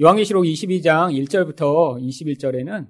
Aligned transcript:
요한계시록 0.00 0.44
22장 0.44 1.12
1절부터 1.26 2.00
21절에는 2.00 2.86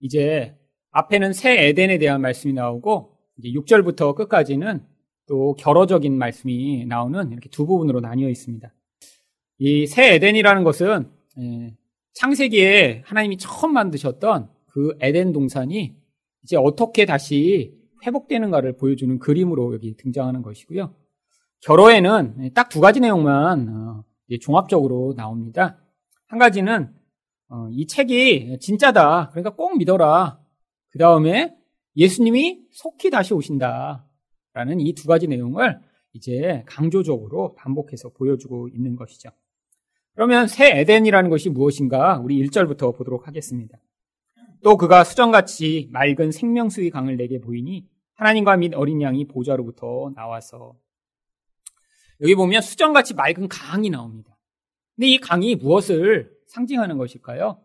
이제 0.00 0.56
앞에는 0.92 1.32
새 1.32 1.66
에덴에 1.68 1.98
대한 1.98 2.20
말씀이 2.20 2.52
나오고 2.52 3.16
이제 3.38 3.48
6절부터 3.50 4.14
끝까지는 4.14 4.84
또 5.26 5.54
결어적인 5.54 6.16
말씀이 6.16 6.84
나오는 6.86 7.32
이렇게 7.32 7.48
두 7.48 7.66
부분으로 7.66 8.00
나뉘어 8.00 8.28
있습니다. 8.28 8.72
이 9.58 9.86
새 9.86 10.14
에덴이라는 10.14 10.62
것은 10.64 11.10
예, 11.38 11.74
창세기에 12.14 13.02
하나님이 13.04 13.38
처음 13.38 13.72
만드셨던 13.72 14.48
그 14.66 14.96
에덴 15.00 15.32
동산이 15.32 15.94
이제 16.44 16.56
어떻게 16.56 17.04
다시 17.04 17.74
회복되는가를 18.04 18.76
보여주는 18.76 19.18
그림으로 19.18 19.74
여기 19.74 19.96
등장하는 19.96 20.42
것이고요. 20.42 20.94
결어에는 21.62 22.52
딱 22.54 22.68
두 22.68 22.80
가지 22.80 23.00
내용만 23.00 23.68
어, 23.68 24.04
종합적으로 24.40 25.14
나옵니다. 25.16 25.81
한 26.32 26.38
가지는 26.38 26.90
어, 27.50 27.68
이 27.70 27.86
책이 27.86 28.56
진짜다. 28.58 29.28
그러니까 29.32 29.54
꼭 29.54 29.76
믿어라. 29.76 30.40
그 30.88 30.98
다음에 30.98 31.54
예수님이 31.94 32.62
속히 32.70 33.10
다시 33.10 33.34
오신다. 33.34 34.06
라는 34.54 34.80
이 34.80 34.94
두 34.94 35.06
가지 35.06 35.28
내용을 35.28 35.78
이제 36.14 36.64
강조적으로 36.66 37.54
반복해서 37.54 38.08
보여주고 38.14 38.70
있는 38.70 38.96
것이죠. 38.96 39.28
그러면 40.14 40.48
새 40.48 40.70
에덴이라는 40.70 41.28
것이 41.28 41.50
무엇인가 41.50 42.18
우리 42.18 42.42
1절부터 42.46 42.96
보도록 42.96 43.28
하겠습니다. 43.28 43.76
또 44.62 44.78
그가 44.78 45.04
수정같이 45.04 45.90
맑은 45.92 46.32
생명수의 46.32 46.88
강을 46.88 47.18
내게 47.18 47.42
보이니 47.42 47.86
하나님과 48.14 48.56
및 48.56 48.72
어린 48.74 49.02
양이 49.02 49.26
보좌로부터 49.26 50.12
나와서 50.14 50.76
여기 52.22 52.34
보면 52.34 52.62
수정같이 52.62 53.12
맑은 53.12 53.48
강이 53.48 53.90
나옵니다. 53.90 54.31
근데 54.96 55.08
이 55.08 55.18
강이 55.18 55.56
무엇을 55.56 56.32
상징하는 56.46 56.98
것일까요? 56.98 57.60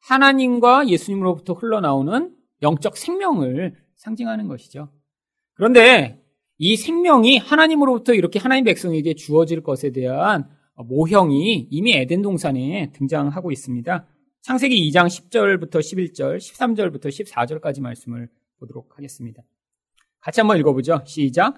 하나님과 0.00 0.88
예수님으로부터 0.88 1.52
흘러나오는 1.52 2.34
영적 2.62 2.96
생명을 2.96 3.76
상징하는 3.96 4.48
것이죠. 4.48 4.88
그런데 5.54 6.22
이 6.58 6.76
생명이 6.76 7.38
하나님으로부터 7.38 8.14
이렇게 8.14 8.38
하나님 8.38 8.64
백성에게 8.64 9.14
주어질 9.14 9.62
것에 9.62 9.90
대한 9.92 10.48
모형이 10.74 11.68
이미 11.70 11.92
에덴 11.92 12.22
동산에 12.22 12.92
등장하고 12.92 13.52
있습니다. 13.52 14.06
창세기 14.42 14.90
2장 14.90 15.06
10절부터 15.06 15.80
11절, 15.80 16.38
13절부터 16.38 17.06
14절까지 17.06 17.82
말씀을 17.82 18.28
보도록 18.58 18.96
하겠습니다. 18.96 19.42
같이 20.20 20.40
한번 20.40 20.58
읽어보죠. 20.58 21.02
시작. 21.04 21.54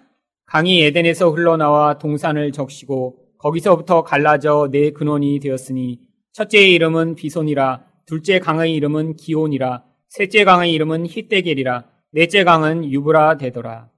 강이 0.46 0.82
에덴에서 0.82 1.30
흘러나와 1.30 1.98
동산을 1.98 2.50
적시고 2.52 3.21
거기서부터 3.42 4.04
갈라져 4.04 4.68
네 4.70 4.92
근원이 4.92 5.40
되었으니 5.40 5.98
첫째의 6.32 6.72
이름은 6.74 7.16
비손이라 7.16 7.84
둘째 8.06 8.38
강의 8.38 8.72
이름은 8.74 9.16
기온이라 9.16 9.84
셋째 10.08 10.44
강의 10.44 10.72
이름은 10.72 11.06
히데겔이라 11.06 11.84
넷째 12.12 12.44
강은 12.44 12.90
유브라 12.90 13.38
되더라. 13.38 13.88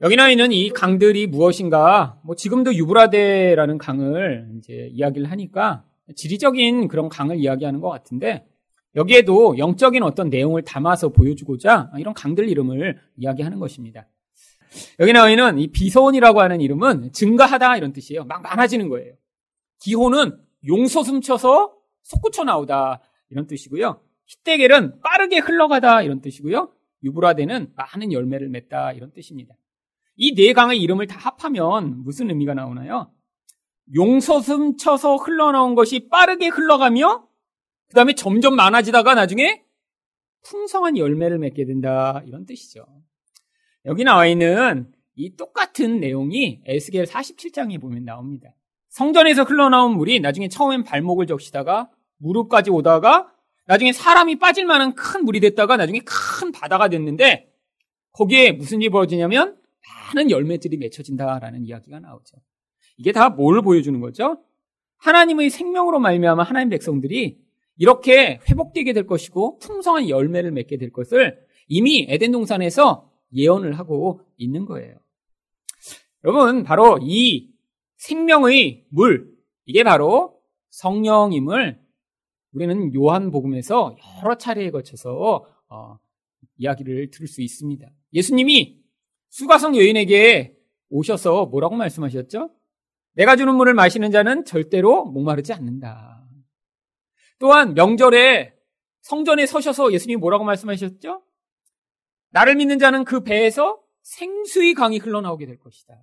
여기 0.00 0.16
나와 0.16 0.30
있는 0.30 0.52
이 0.52 0.70
강들이 0.70 1.26
무엇인가? 1.26 2.20
뭐 2.24 2.34
지금도 2.34 2.74
유브라데라는 2.74 3.78
강을 3.78 4.48
이제 4.58 4.88
이야기를 4.92 5.30
하니까 5.30 5.84
지리적인 6.16 6.88
그런 6.88 7.08
강을 7.08 7.36
이야기하는 7.36 7.80
것 7.80 7.88
같은데 7.88 8.46
여기에도 8.96 9.58
영적인 9.58 10.02
어떤 10.02 10.28
내용을 10.28 10.62
담아서 10.62 11.10
보여주고자 11.10 11.92
이런 11.98 12.14
강들 12.14 12.48
이름을 12.48 12.98
이야기하는 13.16 13.58
것입니다. 13.58 14.06
여기 15.00 15.12
나와 15.12 15.30
있는 15.30 15.58
이 15.58 15.68
비소원이라고 15.68 16.40
하는 16.40 16.60
이름은 16.60 17.12
증가하다 17.12 17.76
이런 17.76 17.92
뜻이에요. 17.92 18.24
막 18.24 18.42
많아지는 18.42 18.88
거예요. 18.88 19.14
기호는 19.80 20.38
용솟음 20.66 21.20
쳐서 21.20 21.74
솟구쳐 22.02 22.44
나오다 22.44 23.00
이런 23.30 23.46
뜻이고요. 23.46 24.00
히데겔은 24.26 25.00
빠르게 25.00 25.38
흘러가다 25.38 26.02
이런 26.02 26.20
뜻이고요. 26.20 26.72
유브라데는 27.04 27.72
많은 27.76 28.12
열매를 28.12 28.48
맺다 28.48 28.92
이런 28.92 29.12
뜻입니다. 29.12 29.54
이 30.16 30.34
네 30.34 30.52
강의 30.52 30.80
이름을 30.80 31.06
다 31.06 31.16
합하면 31.16 32.02
무슨 32.02 32.28
의미가 32.28 32.54
나오나요? 32.54 33.12
용솟음 33.94 34.76
쳐서 34.76 35.14
흘러나온 35.14 35.76
것이 35.76 36.08
빠르게 36.08 36.48
흘러가며 36.48 37.28
그 37.86 37.94
다음에 37.94 38.14
점점 38.14 38.56
많아지다가 38.56 39.14
나중에 39.14 39.62
풍성한 40.42 40.98
열매를 40.98 41.38
맺게 41.38 41.64
된다 41.66 42.20
이런 42.26 42.44
뜻이죠. 42.46 42.84
여기 43.84 44.04
나와 44.04 44.26
있는 44.26 44.90
이 45.14 45.34
똑같은 45.36 46.00
내용이 46.00 46.60
에스겔 46.64 47.04
47장에 47.06 47.80
보면 47.80 48.04
나옵니다. 48.04 48.54
성전에서 48.88 49.44
흘러나온 49.44 49.96
물이 49.96 50.20
나중에 50.20 50.48
처음엔 50.48 50.84
발목을 50.84 51.26
적시다가 51.26 51.90
무릎까지 52.18 52.70
오다가 52.70 53.32
나중에 53.66 53.92
사람이 53.92 54.38
빠질 54.38 54.66
만한 54.66 54.94
큰 54.94 55.24
물이 55.24 55.40
됐다가 55.40 55.76
나중에 55.76 56.00
큰 56.04 56.52
바다가 56.52 56.88
됐는데 56.88 57.48
거기에 58.12 58.52
무슨 58.52 58.80
일이 58.80 58.90
벌어지냐면 58.90 59.56
많은 60.14 60.30
열매들이 60.30 60.76
맺혀진다라는 60.78 61.64
이야기가 61.66 62.00
나오죠. 62.00 62.36
이게 62.96 63.12
다 63.12 63.28
뭘 63.28 63.62
보여주는 63.62 63.98
거죠? 64.00 64.42
하나님의 64.98 65.50
생명으로 65.50 66.00
말미암아 66.00 66.42
하나님 66.42 66.70
백성들이 66.70 67.38
이렇게 67.76 68.40
회복되게 68.50 68.92
될 68.92 69.06
것이고 69.06 69.58
풍성한 69.58 70.08
열매를 70.08 70.50
맺게 70.50 70.78
될 70.78 70.90
것을 70.90 71.38
이미 71.68 72.06
에덴 72.08 72.32
동산에서 72.32 73.08
예언을 73.32 73.78
하고 73.78 74.20
있는 74.36 74.64
거예요. 74.64 74.96
여러분, 76.24 76.64
바로 76.64 76.98
이 77.02 77.52
생명의 77.96 78.86
물, 78.90 79.32
이게 79.64 79.82
바로 79.84 80.40
성령임을 80.70 81.80
우리는 82.52 82.94
요한복음에서 82.94 83.96
여러 84.22 84.36
차례에 84.36 84.70
거쳐서 84.70 85.46
어, 85.68 85.98
이야기를 86.56 87.10
들을 87.10 87.26
수 87.26 87.42
있습니다. 87.42 87.86
예수님이 88.12 88.78
수가성 89.28 89.76
여인에게 89.76 90.56
오셔서 90.90 91.46
뭐라고 91.46 91.76
말씀하셨죠? 91.76 92.50
내가 93.12 93.36
주는 93.36 93.54
물을 93.54 93.74
마시는 93.74 94.10
자는 94.10 94.44
절대로 94.44 95.04
목마르지 95.04 95.52
않는다. 95.52 96.24
또한 97.38 97.74
명절에 97.74 98.54
성전에 99.02 99.46
서셔서 99.46 99.92
예수님이 99.92 100.18
뭐라고 100.18 100.44
말씀하셨죠? 100.44 101.22
나를 102.30 102.56
믿는 102.56 102.78
자는 102.78 103.04
그 103.04 103.22
배에서 103.22 103.80
생수의 104.02 104.74
강이 104.74 104.98
흘러나오게 104.98 105.46
될 105.46 105.58
것이다. 105.58 105.94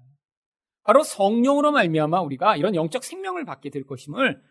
바로 0.84 1.04
성령으로 1.04 1.72
말미암아 1.72 2.22
우리가 2.22 2.58
이런 2.58 2.76
영적 2.76 3.04
생명을 3.04 3.46
받게 3.46 3.72
될 3.72 3.86
것임을 3.86 4.42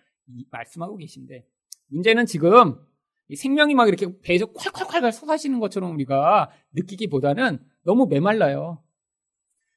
말씀하고 0.50 0.96
계신데 0.96 1.46
문제는 1.88 2.26
지금 2.26 2.76
생명이 3.34 3.74
막 3.74 3.88
이렇게 3.88 4.08
배에서 4.20 4.46
콸콸콸 4.46 5.12
쏟아지는 5.12 5.60
것처럼 5.60 5.92
우리가 5.94 6.50
느끼기보다는 6.72 7.64
너무 7.84 8.06
메말라요. 8.06 8.82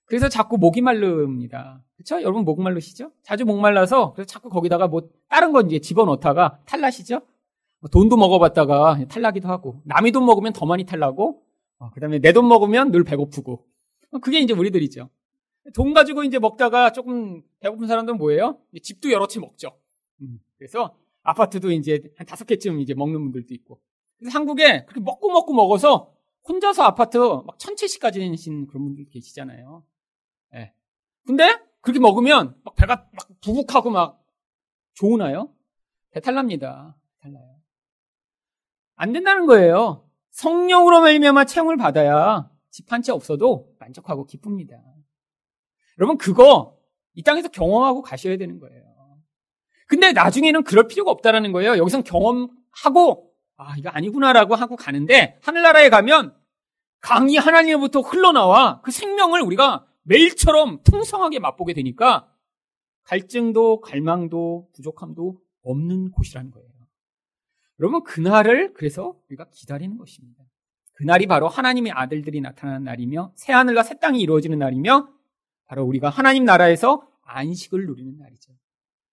그래서 0.06 0.30
자꾸 0.30 0.57
목이 0.57 0.81
마릅니다. 0.81 1.84
그렇죠? 1.96 2.22
여러분 2.22 2.44
목 2.44 2.62
마르시죠? 2.62 3.12
자주 3.24 3.46
목 3.46 3.59
말라서 3.59 4.13
그래서 4.13 4.28
자꾸 4.28 4.50
거기다가 4.50 4.88
뭐 4.88 5.09
다른 5.30 5.52
건 5.52 5.68
이제 5.68 5.80
집어넣다가 5.80 6.59
탈나시죠? 6.66 7.22
뭐 7.80 7.90
돈도 7.90 8.18
먹어봤다가 8.18 9.06
탈나기도 9.09 9.47
하고 9.47 9.81
남이 9.86 10.12
돈 10.12 10.25
먹으면 10.25 10.53
더 10.53 10.66
많이 10.66 10.86
탈나고 10.86 11.44
어, 11.79 11.89
그 11.91 11.99
다음에 11.99 12.19
내 12.19 12.31
돈 12.33 12.47
먹으면 12.47 12.91
늘 12.91 13.03
배고프고 13.03 13.65
그게 14.21 14.39
이제 14.39 14.53
우리들이죠. 14.53 15.09
돈 15.73 15.93
가지고 15.93 16.23
이제 16.23 16.39
먹다가 16.39 16.91
조금 16.91 17.43
배고픈 17.59 17.88
사람들은 17.88 18.17
뭐예요? 18.17 18.59
집도 18.81 19.11
여러 19.11 19.27
채 19.27 19.39
먹죠. 19.39 19.77
음, 20.21 20.39
그래서 20.57 20.97
아파트도 21.23 21.71
이제 21.71 22.01
한 22.17 22.25
다섯 22.25 22.45
개쯤 22.45 22.79
이제 22.79 22.93
먹는 22.93 23.21
분들도 23.21 23.53
있고. 23.53 23.81
그래서 24.17 24.38
한국에 24.39 24.85
그렇게 24.85 25.01
먹고 25.01 25.29
먹고 25.29 25.53
먹어서 25.53 26.13
혼자서 26.47 26.83
아파트 26.83 27.17
막 27.17 27.57
천 27.57 27.75
채씩까지 27.75 28.27
내신 28.29 28.67
그런 28.67 28.85
분들 28.85 29.05
계시잖아요. 29.09 29.83
예. 30.53 30.57
네. 30.57 30.73
근데 31.25 31.59
그렇게 31.81 31.99
먹으면 31.99 32.55
막 32.63 32.75
배가 32.75 33.07
막 33.11 33.27
부북하고 33.41 33.89
막 33.91 34.23
좋으나요? 34.94 35.53
배탈 36.11 36.33
납니다. 36.35 36.95
달라요. 37.19 37.57
안 38.95 39.12
된다는 39.12 39.45
거예요. 39.45 40.06
성령으로 40.38 41.01
말미암아 41.01 41.45
체험을 41.45 41.78
받아야 41.78 42.50
집 42.69 42.92
한 42.92 43.01
채 43.01 43.12
없어도 43.12 43.74
만족하고 43.80 44.25
기쁩니다. 44.25 44.75
여러분 45.98 46.18
그거 46.18 46.78
이 47.16 47.24
땅에서 47.24 47.48
경험하고 47.50 48.04
가셔야 48.04 48.38
되는 48.38 48.60
거예요. 48.60 48.84
근데 49.88 50.12
나중에는 50.12 50.63
그럴 50.63 50.88
필요가 50.88 51.10
없다라는 51.12 51.51
거예요. 51.54 51.78
여기선 51.78 52.04
경험하고 52.04 53.31
아 53.56 53.75
이거 53.78 53.89
아니구나라고 53.89 54.54
하고 54.54 54.75
가는데 54.75 55.39
하늘나라에 55.42 55.89
가면 55.89 56.36
강이 57.01 57.38
하나님으로부터 57.38 58.01
흘러나와 58.01 58.81
그 58.81 58.92
생명을 58.92 59.42
우리가 59.42 59.88
매일처럼 60.04 60.83
풍성하게 60.83 61.40
맛보게 61.40 61.74
되니까 61.74 62.31
갈증도 63.04 63.81
갈망도 63.81 64.69
부족함도 64.75 65.40
없는 65.63 66.12
곳이라는 66.12 66.51
거예요. 66.51 66.69
여러분 67.79 68.03
그날을 68.03 68.74
그래서 68.74 69.15
우리가 69.29 69.47
기다리는 69.51 69.97
것입니다. 69.97 70.44
그날이 70.94 71.27
바로 71.27 71.47
하나님의 71.47 71.91
아들들이 71.91 72.41
나타나는 72.41 72.83
날이며 72.83 73.31
새 73.35 73.53
하늘과 73.53 73.83
새 73.83 74.00
땅이 74.00 74.19
이루어지는 74.19 74.57
날이며 74.57 75.07
바로 75.65 75.83
우리가 75.85 76.09
하나님 76.09 76.44
나라에서 76.44 77.07
안식을 77.24 77.85
누리는 77.85 78.18
날이죠. 78.18 78.53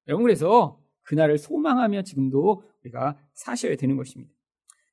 여러분 0.08 0.25
그래서 0.25 0.81
그날을 1.02 1.37
소망하며 1.37 2.02
지금도 2.02 2.62
우리가 2.82 3.19
사셔야 3.34 3.76
되는 3.76 3.96
것입니다. 3.96 4.32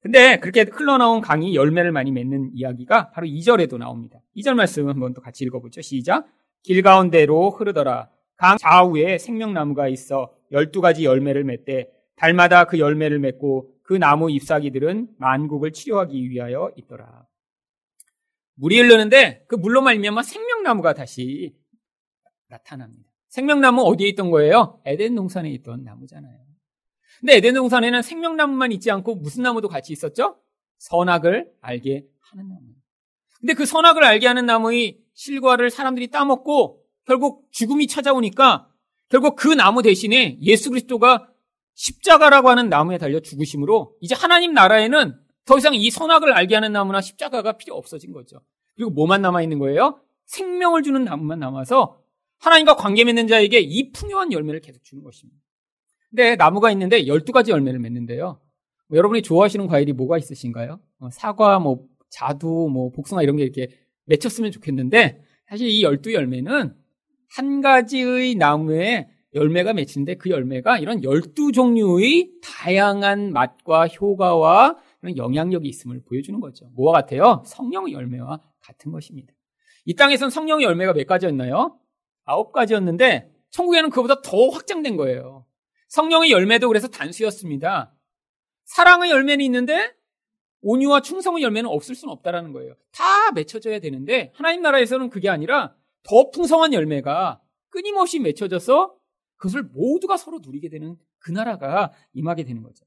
근데 0.01 0.39
그렇게 0.39 0.63
흘러나온 0.63 1.21
강이 1.21 1.55
열매를 1.55 1.91
많이 1.91 2.11
맺는 2.11 2.51
이야기가 2.53 3.11
바로 3.11 3.27
2절에도 3.27 3.77
나옵니다. 3.77 4.19
2절 4.35 4.55
말씀 4.55 4.89
한번 4.89 5.13
또 5.13 5.21
같이 5.21 5.43
읽어보죠. 5.45 5.81
시작. 5.81 6.27
길 6.63 6.81
가운데로 6.81 7.51
흐르더라. 7.51 8.09
강 8.35 8.57
좌우에 8.57 9.19
생명나무가 9.19 9.87
있어 9.87 10.33
12가지 10.51 11.03
열매를 11.03 11.43
맺되 11.43 11.91
달마다 12.15 12.65
그 12.65 12.79
열매를 12.79 13.19
맺고 13.19 13.73
그 13.83 13.93
나무 13.93 14.29
잎사귀들은 14.31 15.15
만국을 15.17 15.71
치료하기 15.71 16.29
위하여 16.29 16.71
있더라. 16.77 17.27
물이 18.55 18.79
흐르는데 18.79 19.45
그 19.47 19.55
물로 19.55 19.81
말미암아 19.81 20.23
생명나무가 20.23 20.93
다시 20.93 21.55
나타납니다. 22.47 23.09
생명나무 23.29 23.81
어디에 23.83 24.09
있던 24.09 24.29
거예요? 24.29 24.81
에덴 24.85 25.15
동산에 25.15 25.49
있던 25.51 25.83
나무잖아요. 25.83 26.37
근데 27.19 27.35
에덴 27.37 27.53
동산에는 27.53 28.01
생명나무만 28.01 28.71
있지 28.73 28.91
않고 28.91 29.15
무슨 29.15 29.43
나무도 29.43 29.67
같이 29.67 29.93
있었죠? 29.93 30.37
선악을 30.77 31.51
알게 31.61 32.05
하는 32.19 32.49
나무. 32.49 32.61
근데 33.39 33.53
그 33.53 33.65
선악을 33.65 34.03
알게 34.03 34.27
하는 34.27 34.45
나무의 34.45 34.99
실과를 35.13 35.69
사람들이 35.69 36.07
따먹고 36.07 36.83
결국 37.05 37.47
죽음이 37.51 37.87
찾아오니까 37.87 38.69
결국 39.09 39.35
그 39.35 39.47
나무 39.47 39.81
대신에 39.81 40.37
예수 40.41 40.69
그리스도가 40.69 41.30
십자가라고 41.75 42.49
하는 42.49 42.69
나무에 42.69 42.97
달려 42.97 43.19
죽으심으로 43.19 43.95
이제 44.01 44.15
하나님 44.15 44.53
나라에는 44.53 45.15
더 45.45 45.57
이상 45.57 45.73
이 45.73 45.89
선악을 45.89 46.33
알게 46.33 46.55
하는 46.55 46.71
나무나 46.71 47.01
십자가가 47.01 47.53
필요 47.53 47.75
없어진 47.75 48.11
거죠. 48.11 48.41
그리고 48.75 48.91
뭐만 48.91 49.21
남아 49.21 49.41
있는 49.41 49.59
거예요? 49.59 49.99
생명을 50.25 50.83
주는 50.83 51.03
나무만 51.03 51.39
남아서 51.39 51.99
하나님과 52.39 52.75
관계 52.75 53.03
맺는 53.03 53.27
자에게 53.27 53.59
이 53.59 53.91
풍요한 53.91 54.31
열매를 54.31 54.61
계속 54.61 54.83
주는 54.83 55.03
것입니다. 55.03 55.39
근데 56.09 56.35
나무가 56.35 56.71
있는데 56.71 57.03
12가지 57.05 57.49
열매를 57.49 57.79
맺는데요. 57.79 58.39
뭐 58.87 58.97
여러분이 58.97 59.21
좋아하시는 59.21 59.67
과일이 59.67 59.93
뭐가 59.93 60.17
있으신가요? 60.17 60.79
어, 60.99 61.09
사과, 61.11 61.59
뭐 61.59 61.85
자두, 62.09 62.69
뭐 62.71 62.91
복숭아 62.91 63.23
이런 63.23 63.37
게 63.37 63.43
이렇게 63.43 63.69
맺혔으면 64.05 64.51
좋겠는데 64.51 65.21
사실 65.47 65.67
이 65.67 65.83
12열매는 65.83 66.75
한 67.35 67.61
가지의 67.61 68.35
나무에 68.35 69.09
열매가 69.33 69.73
맺히는데 69.73 70.15
그 70.15 70.29
열매가 70.29 70.79
이런 70.79 71.01
12종류의 71.01 72.41
다양한 72.41 73.31
맛과 73.31 73.87
효과와 73.87 74.77
그런 74.99 75.17
영향력이 75.17 75.67
있음을 75.67 76.01
보여주는 76.03 76.39
거죠. 76.39 76.69
뭐와 76.75 76.93
같아요? 76.93 77.43
성령의 77.45 77.93
열매와 77.93 78.41
같은 78.61 78.91
것입니다. 78.91 79.33
이 79.85 79.95
땅에선 79.95 80.29
성령의 80.29 80.65
열매가 80.65 80.93
몇 80.93 81.07
가지였나요? 81.07 81.79
아홉 82.25 82.51
가지였는데 82.51 83.31
천국에는 83.49 83.89
그보다 83.89 84.21
더 84.21 84.49
확장된 84.49 84.97
거예요. 84.97 85.45
성령의 85.87 86.31
열매도 86.31 86.67
그래서 86.67 86.87
단수였습니다. 86.87 87.93
사랑의 88.65 89.11
열매는 89.11 89.43
있는데 89.45 89.93
온유와 90.61 91.01
충성의 91.01 91.43
열매는 91.43 91.69
없을 91.69 91.95
수는 91.95 92.11
없다라는 92.13 92.53
거예요. 92.53 92.75
다 92.91 93.31
맺혀져야 93.33 93.79
되는데 93.79 94.31
하나님 94.35 94.61
나라에서는 94.61 95.09
그게 95.09 95.27
아니라 95.29 95.75
더 96.03 96.29
풍성한 96.29 96.73
열매가 96.73 97.41
끊임없이 97.69 98.19
맺혀져서 98.19 98.95
그것을 99.41 99.63
모두가 99.63 100.17
서로 100.17 100.39
누리게 100.39 100.69
되는 100.69 100.95
그 101.17 101.31
나라가 101.31 101.91
임하게 102.13 102.43
되는 102.43 102.61
거죠. 102.61 102.85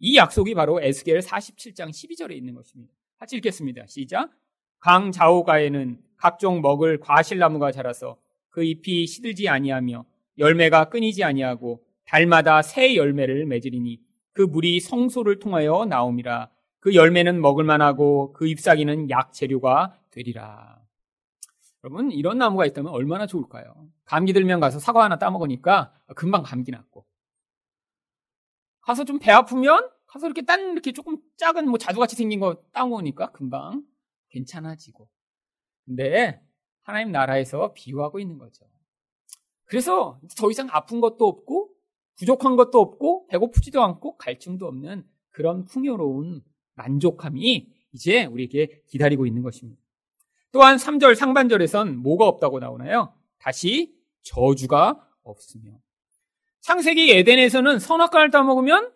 이 0.00 0.16
약속이 0.16 0.54
바로 0.54 0.82
에스겔 0.82 1.20
47장 1.20 1.90
12절에 1.90 2.32
있는 2.32 2.54
것입니다. 2.54 2.92
같이 3.18 3.36
읽겠습니다. 3.36 3.86
시작. 3.86 4.30
강 4.80 5.12
좌우가에는 5.12 6.00
각종 6.16 6.60
먹을 6.60 6.98
과실나무가 6.98 7.70
자라서 7.70 8.18
그 8.50 8.64
잎이 8.64 9.06
시들지 9.06 9.48
아니하며 9.48 10.04
열매가 10.38 10.88
끊이지 10.88 11.22
아니하고 11.22 11.84
달마다 12.04 12.62
새 12.62 12.96
열매를 12.96 13.46
맺으리니 13.46 14.00
그 14.32 14.42
물이 14.42 14.80
성소를 14.80 15.38
통하여 15.38 15.84
나옴이라 15.84 16.50
그 16.80 16.96
열매는 16.96 17.40
먹을 17.40 17.62
만하고 17.62 18.32
그 18.32 18.48
잎사귀는 18.48 19.08
약 19.08 19.32
재료가 19.32 19.96
되리라. 20.10 20.81
여러분 21.84 22.12
이런 22.12 22.38
나무가 22.38 22.64
있다면 22.66 22.92
얼마나 22.92 23.26
좋을까요? 23.26 23.88
감기 24.04 24.32
들면 24.32 24.60
가서 24.60 24.78
사과 24.78 25.02
하나 25.04 25.18
따먹으니까 25.18 25.92
금방 26.14 26.42
감기 26.42 26.70
낫고 26.70 27.04
가서 28.82 29.04
좀 29.04 29.18
배 29.18 29.30
아프면 29.30 29.90
가서 30.06 30.26
이렇게 30.26 30.42
딴 30.42 30.72
이렇게 30.72 30.92
조금 30.92 31.18
작은 31.36 31.68
뭐 31.68 31.78
자두같이 31.78 32.16
생긴 32.16 32.40
거 32.40 32.62
따먹으니까 32.72 33.32
금방 33.32 33.84
괜찮아지고 34.30 35.08
근데 35.84 36.40
하나님 36.82 37.12
나라에서 37.12 37.72
비유하고 37.72 38.20
있는 38.20 38.38
거죠. 38.38 38.66
그래서 39.64 40.20
더 40.36 40.50
이상 40.50 40.68
아픈 40.70 41.00
것도 41.00 41.26
없고 41.26 41.70
부족한 42.16 42.56
것도 42.56 42.78
없고 42.80 43.26
배고프지도 43.28 43.82
않고 43.82 44.16
갈증도 44.18 44.66
없는 44.66 45.04
그런 45.30 45.64
풍요로운 45.64 46.42
만족함이 46.74 47.68
이제 47.92 48.24
우리에게 48.26 48.82
기다리고 48.86 49.26
있는 49.26 49.42
것입니다. 49.42 49.81
또한 50.52 50.76
3절 50.76 51.14
상반절에선 51.14 51.96
뭐가 51.98 52.26
없다고 52.26 52.58
나오나요? 52.60 53.14
다시 53.38 53.94
저주가 54.22 55.06
없으며. 55.22 55.72
창세기 56.60 57.10
에덴에서는 57.10 57.78
선악과를 57.78 58.30
따먹으면 58.30 58.92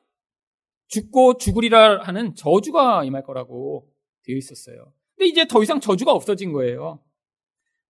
죽고 0.88 1.38
죽으리라 1.38 2.02
하는 2.02 2.34
저주가 2.34 3.04
임할 3.04 3.24
거라고 3.24 3.90
되어 4.24 4.36
있었어요. 4.36 4.92
근데 5.16 5.28
이제 5.28 5.46
더 5.46 5.62
이상 5.62 5.80
저주가 5.80 6.12
없어진 6.12 6.52
거예요. 6.52 7.02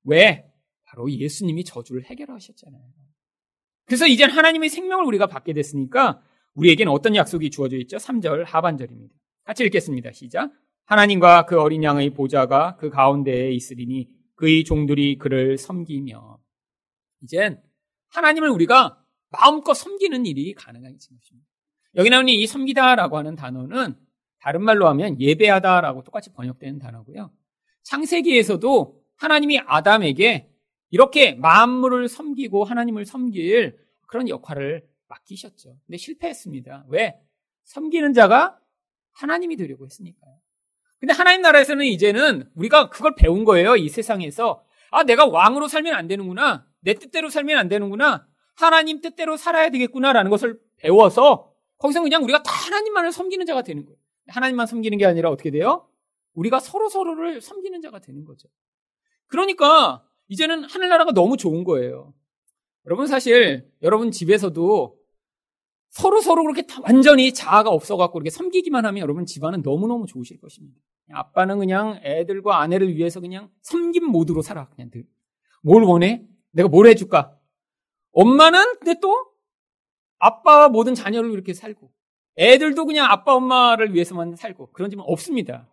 왜? 0.04 0.48
바로 0.84 1.10
예수님이 1.10 1.64
저주를 1.64 2.04
해결하셨잖아요. 2.04 2.82
그래서 3.84 4.06
이제 4.06 4.24
하나님의 4.24 4.68
생명을 4.68 5.04
우리가 5.04 5.26
받게 5.26 5.52
됐으니까 5.52 6.22
우리에게는 6.54 6.90
어떤 6.90 7.14
약속이 7.14 7.50
주어져 7.50 7.76
있죠? 7.78 7.98
3절 7.98 8.44
하반절입니다. 8.44 9.14
같이 9.44 9.64
읽겠습니다. 9.64 10.12
시작. 10.12 10.52
하나님과 10.86 11.46
그 11.46 11.60
어린 11.60 11.82
양의 11.82 12.10
보좌가 12.10 12.76
그 12.76 12.90
가운데에 12.90 13.50
있으리니 13.52 14.08
그의 14.36 14.64
종들이 14.64 15.18
그를 15.18 15.58
섬기며 15.58 16.38
이젠 17.22 17.60
하나님을 18.08 18.48
우리가 18.50 19.02
마음껏 19.30 19.74
섬기는 19.74 20.24
일이 20.26 20.54
가능해진 20.54 21.16
것입니다. 21.16 21.48
여기 21.96 22.10
나오는 22.10 22.28
이 22.28 22.46
섬기다라고 22.46 23.18
하는 23.18 23.34
단어는 23.34 23.96
다른 24.38 24.62
말로 24.62 24.86
하면 24.88 25.20
예배하다라고 25.20 26.04
똑같이 26.04 26.32
번역되는 26.32 26.78
단어고요. 26.78 27.32
창세기에서도 27.82 29.02
하나님이 29.16 29.60
아담에게 29.66 30.48
이렇게 30.90 31.34
만물을 31.34 32.08
섬기고 32.08 32.64
하나님을 32.64 33.06
섬길 33.06 33.78
그런 34.06 34.28
역할을 34.28 34.86
맡기셨죠. 35.08 35.78
근데 35.86 35.96
실패했습니다. 35.96 36.86
왜? 36.88 37.18
섬기는 37.64 38.12
자가 38.12 38.60
하나님이 39.12 39.56
되려고 39.56 39.84
했으니까요. 39.86 40.45
근데 41.06 41.14
하나님 41.16 41.42
나라에서는 41.42 41.86
이제는 41.86 42.50
우리가 42.56 42.90
그걸 42.90 43.14
배운 43.14 43.44
거예요. 43.44 43.76
이 43.76 43.88
세상에서. 43.88 44.64
아, 44.90 45.04
내가 45.04 45.24
왕으로 45.24 45.68
살면 45.68 45.94
안 45.94 46.08
되는구나. 46.08 46.66
내 46.80 46.94
뜻대로 46.94 47.30
살면 47.30 47.56
안 47.56 47.68
되는구나. 47.68 48.26
하나님 48.56 49.00
뜻대로 49.00 49.36
살아야 49.36 49.70
되겠구나라는 49.70 50.32
것을 50.32 50.58
배워서 50.78 51.52
거기서 51.78 52.02
그냥 52.02 52.24
우리가 52.24 52.42
다 52.42 52.50
하나님만을 52.50 53.12
섬기는 53.12 53.46
자가 53.46 53.62
되는 53.62 53.84
거예요. 53.84 53.96
하나님만 54.26 54.66
섬기는 54.66 54.98
게 54.98 55.06
아니라 55.06 55.30
어떻게 55.30 55.52
돼요? 55.52 55.86
우리가 56.34 56.58
서로 56.58 56.88
서로를 56.88 57.40
섬기는 57.40 57.80
자가 57.82 58.00
되는 58.00 58.24
거죠. 58.24 58.48
그러니까 59.28 60.04
이제는 60.26 60.64
하늘나라가 60.64 61.12
너무 61.12 61.36
좋은 61.36 61.62
거예요. 61.62 62.14
여러분 62.84 63.06
사실 63.06 63.70
여러분 63.80 64.10
집에서도 64.10 64.98
서로 65.90 66.20
서로 66.20 66.42
그렇게 66.42 66.66
완전히 66.82 67.32
자아가 67.32 67.70
없어갖고 67.70 68.18
이렇게 68.18 68.30
섬기기만 68.30 68.84
하면 68.86 69.00
여러분 69.02 69.24
집안은 69.24 69.62
너무너무 69.62 70.06
좋으실 70.06 70.40
것입니다. 70.40 70.80
아빠는 71.12 71.58
그냥 71.58 72.00
애들과 72.02 72.60
아내를 72.60 72.94
위해서 72.96 73.20
그냥 73.20 73.50
섬김 73.62 74.04
모드로 74.04 74.42
살아. 74.42 74.68
그냥 74.70 74.90
늘. 74.90 75.04
뭘 75.62 75.82
원해? 75.82 76.26
내가 76.52 76.68
뭘 76.68 76.86
해줄까? 76.86 77.38
엄마는 78.12 78.78
근데 78.78 78.98
또 79.00 79.14
아빠와 80.18 80.68
모든 80.68 80.94
자녀를 80.94 81.32
이렇게 81.32 81.52
살고 81.52 81.92
애들도 82.38 82.86
그냥 82.86 83.10
아빠 83.10 83.34
엄마를 83.34 83.94
위해서만 83.94 84.36
살고 84.36 84.72
그런 84.72 84.90
집은 84.90 85.04
없습니다. 85.06 85.68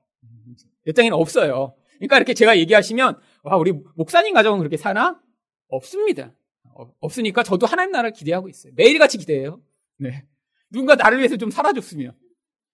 이 0.85 0.93
땅에는 0.93 1.17
없어요. 1.17 1.75
그러니까 1.95 2.17
이렇게 2.17 2.33
제가 2.33 2.57
얘기하시면 2.57 3.19
와 3.43 3.57
우리 3.57 3.71
목사님 3.95 4.33
가정은 4.33 4.59
그렇게 4.59 4.77
사나? 4.77 5.21
없습니다. 5.69 6.33
어, 6.75 6.91
없으니까 6.99 7.43
저도 7.43 7.65
하나님 7.65 7.91
나라를 7.91 8.11
기대하고 8.11 8.49
있어요. 8.49 8.73
매일같이 8.75 9.17
기대해요. 9.17 9.61
네. 9.97 10.25
누군가 10.69 10.95
나를 10.95 11.19
위해서 11.19 11.37
좀 11.37 11.51
살아줬으면. 11.51 12.15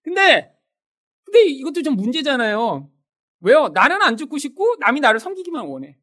근데, 0.02 0.52
근데 1.30 1.44
이것도 1.46 1.82
좀 1.82 1.94
문제잖아요. 1.94 2.90
왜요? 3.40 3.68
나는 3.68 4.02
안 4.02 4.16
죽고 4.16 4.38
싶고 4.38 4.76
남이 4.80 5.00
나를 5.00 5.20
섬기기만 5.20 5.66
원해. 5.66 5.96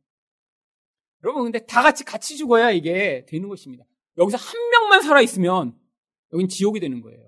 여러분, 1.23 1.43
근데 1.43 1.65
다 1.65 1.83
같이 1.83 2.05
같이 2.05 2.37
죽어야 2.37 2.71
이게 2.71 3.25
되는 3.27 3.49
것입니다. 3.49 3.83
여기서 4.17 4.37
한 4.37 4.69
명만 4.69 5.01
살아 5.01 5.21
있으면 5.21 5.75
여긴 6.33 6.47
지옥이 6.47 6.79
되는 6.79 7.01
거예요. 7.01 7.19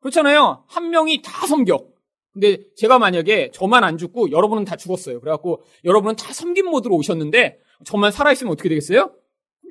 그렇잖아요. 0.00 0.64
한 0.68 0.90
명이 0.90 1.22
다 1.22 1.46
섬겨. 1.46 1.88
근데 2.32 2.58
제가 2.76 2.98
만약에 2.98 3.50
저만 3.52 3.84
안 3.84 3.96
죽고 3.96 4.30
여러분은 4.30 4.64
다 4.64 4.76
죽었어요. 4.76 5.20
그래갖고 5.20 5.62
여러분은 5.84 6.16
다 6.16 6.32
섬김 6.32 6.66
모드로 6.66 6.94
오셨는데 6.96 7.60
저만 7.84 8.12
살아있으면 8.12 8.52
어떻게 8.52 8.68
되겠어요? 8.68 9.14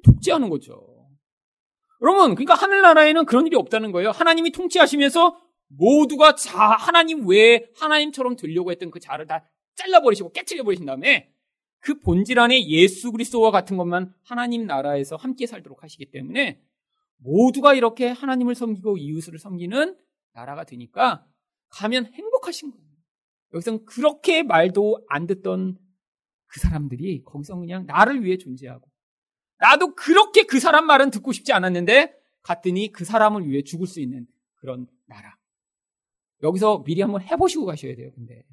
독재하는 0.04 0.50
거죠. 0.50 0.96
여러분, 2.02 2.36
그러니까 2.36 2.56
하늘나라에는 2.56 3.26
그런 3.26 3.48
일이 3.48 3.56
없다는 3.56 3.92
거예요. 3.92 4.12
하나님이 4.12 4.52
통치하시면서 4.52 5.45
모두가 5.68 6.36
자, 6.36 6.58
하나님 6.60 7.28
외에 7.28 7.66
하나님처럼 7.76 8.36
되려고 8.36 8.72
했던 8.72 8.92
그 8.92 9.00
자를 9.00 9.28
다 9.28 9.46
잘라버리시고 9.76 10.32
깨트려버리신 10.32 10.86
다음에 10.86 11.32
그 11.80 12.00
본질 12.00 12.40
안에 12.40 12.68
예수 12.68 13.12
그리스도와 13.12 13.52
같은 13.52 13.78
것만 13.78 14.14
하나님 14.24 14.66
나라에서 14.66 15.16
함께 15.16 15.46
살도록 15.46 15.84
하시기 15.84 16.10
때문에 16.12 16.62
모두가 17.18 17.74
이렇게 17.74 18.08
하나님을 18.08 18.56
섬기고 18.56 18.98
이웃을 18.98 19.38
섬기는 19.38 19.98
나라가 20.34 20.64
되니까 20.64 21.26
가면 21.70 22.08
행복하신 22.14 22.72
거예요. 22.72 22.86
여기서 23.54 23.86
그렇게 23.86 24.44
말도 24.44 25.06
안 25.10 25.28
듣던 25.28 25.78
그 26.48 26.60
사람들이 26.60 27.24
거기서 27.24 27.58
그냥 27.58 27.86
나를 27.86 28.24
위해 28.24 28.38
존재하고 28.38 28.90
나도 29.60 29.96
그렇게 29.96 30.44
그 30.44 30.60
사람 30.60 30.86
말은 30.86 31.12
듣고 31.12 31.32
싶지 31.32 31.54
않았는데 31.54 32.14
갔더니 32.42 32.92
그 32.92 33.06
사람을 33.06 33.48
위해 33.48 33.64
죽을 33.64 33.88
수 33.88 34.00
있는 34.02 34.28
그런 34.56 34.88
나라. 35.06 35.36
여기서 36.44 36.84
미리 36.84 37.02
한번 37.02 37.22
해보시고 37.22 37.66
가셔야 37.66 37.96
돼요, 37.96 38.12
근데. 38.16 38.44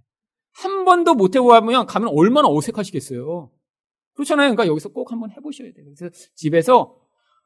한 0.52 0.84
번도 0.84 1.14
못 1.14 1.34
해보면 1.34 1.86
가면 1.86 2.10
얼마나 2.14 2.48
어색하시겠어요. 2.48 3.50
그렇잖아요. 4.14 4.50
그러니까 4.50 4.66
여기서 4.66 4.90
꼭 4.90 5.10
한번 5.12 5.30
해보셔야 5.30 5.72
돼요. 5.72 5.86
그래서 5.96 6.14
집에서, 6.34 6.96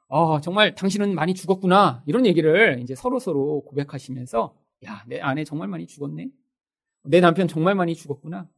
아, 0.09 0.41
정말 0.43 0.75
당신은 0.75 1.15
많이 1.15 1.35
죽었구나. 1.35 2.03
이런 2.07 2.27
얘기를 2.27 2.81
이제 2.83 2.95
서로 2.95 3.19
서로 3.19 3.63
고백하시면서, 3.67 4.57
야, 4.87 5.05
내 5.07 5.21
아내 5.21 5.45
정말 5.45 5.69
많이 5.69 5.87
죽었네. 5.87 6.31
내 7.05 7.21
남편 7.21 7.47
정말 7.49 7.75
많이 7.75 7.95
죽었구나. 7.95 8.49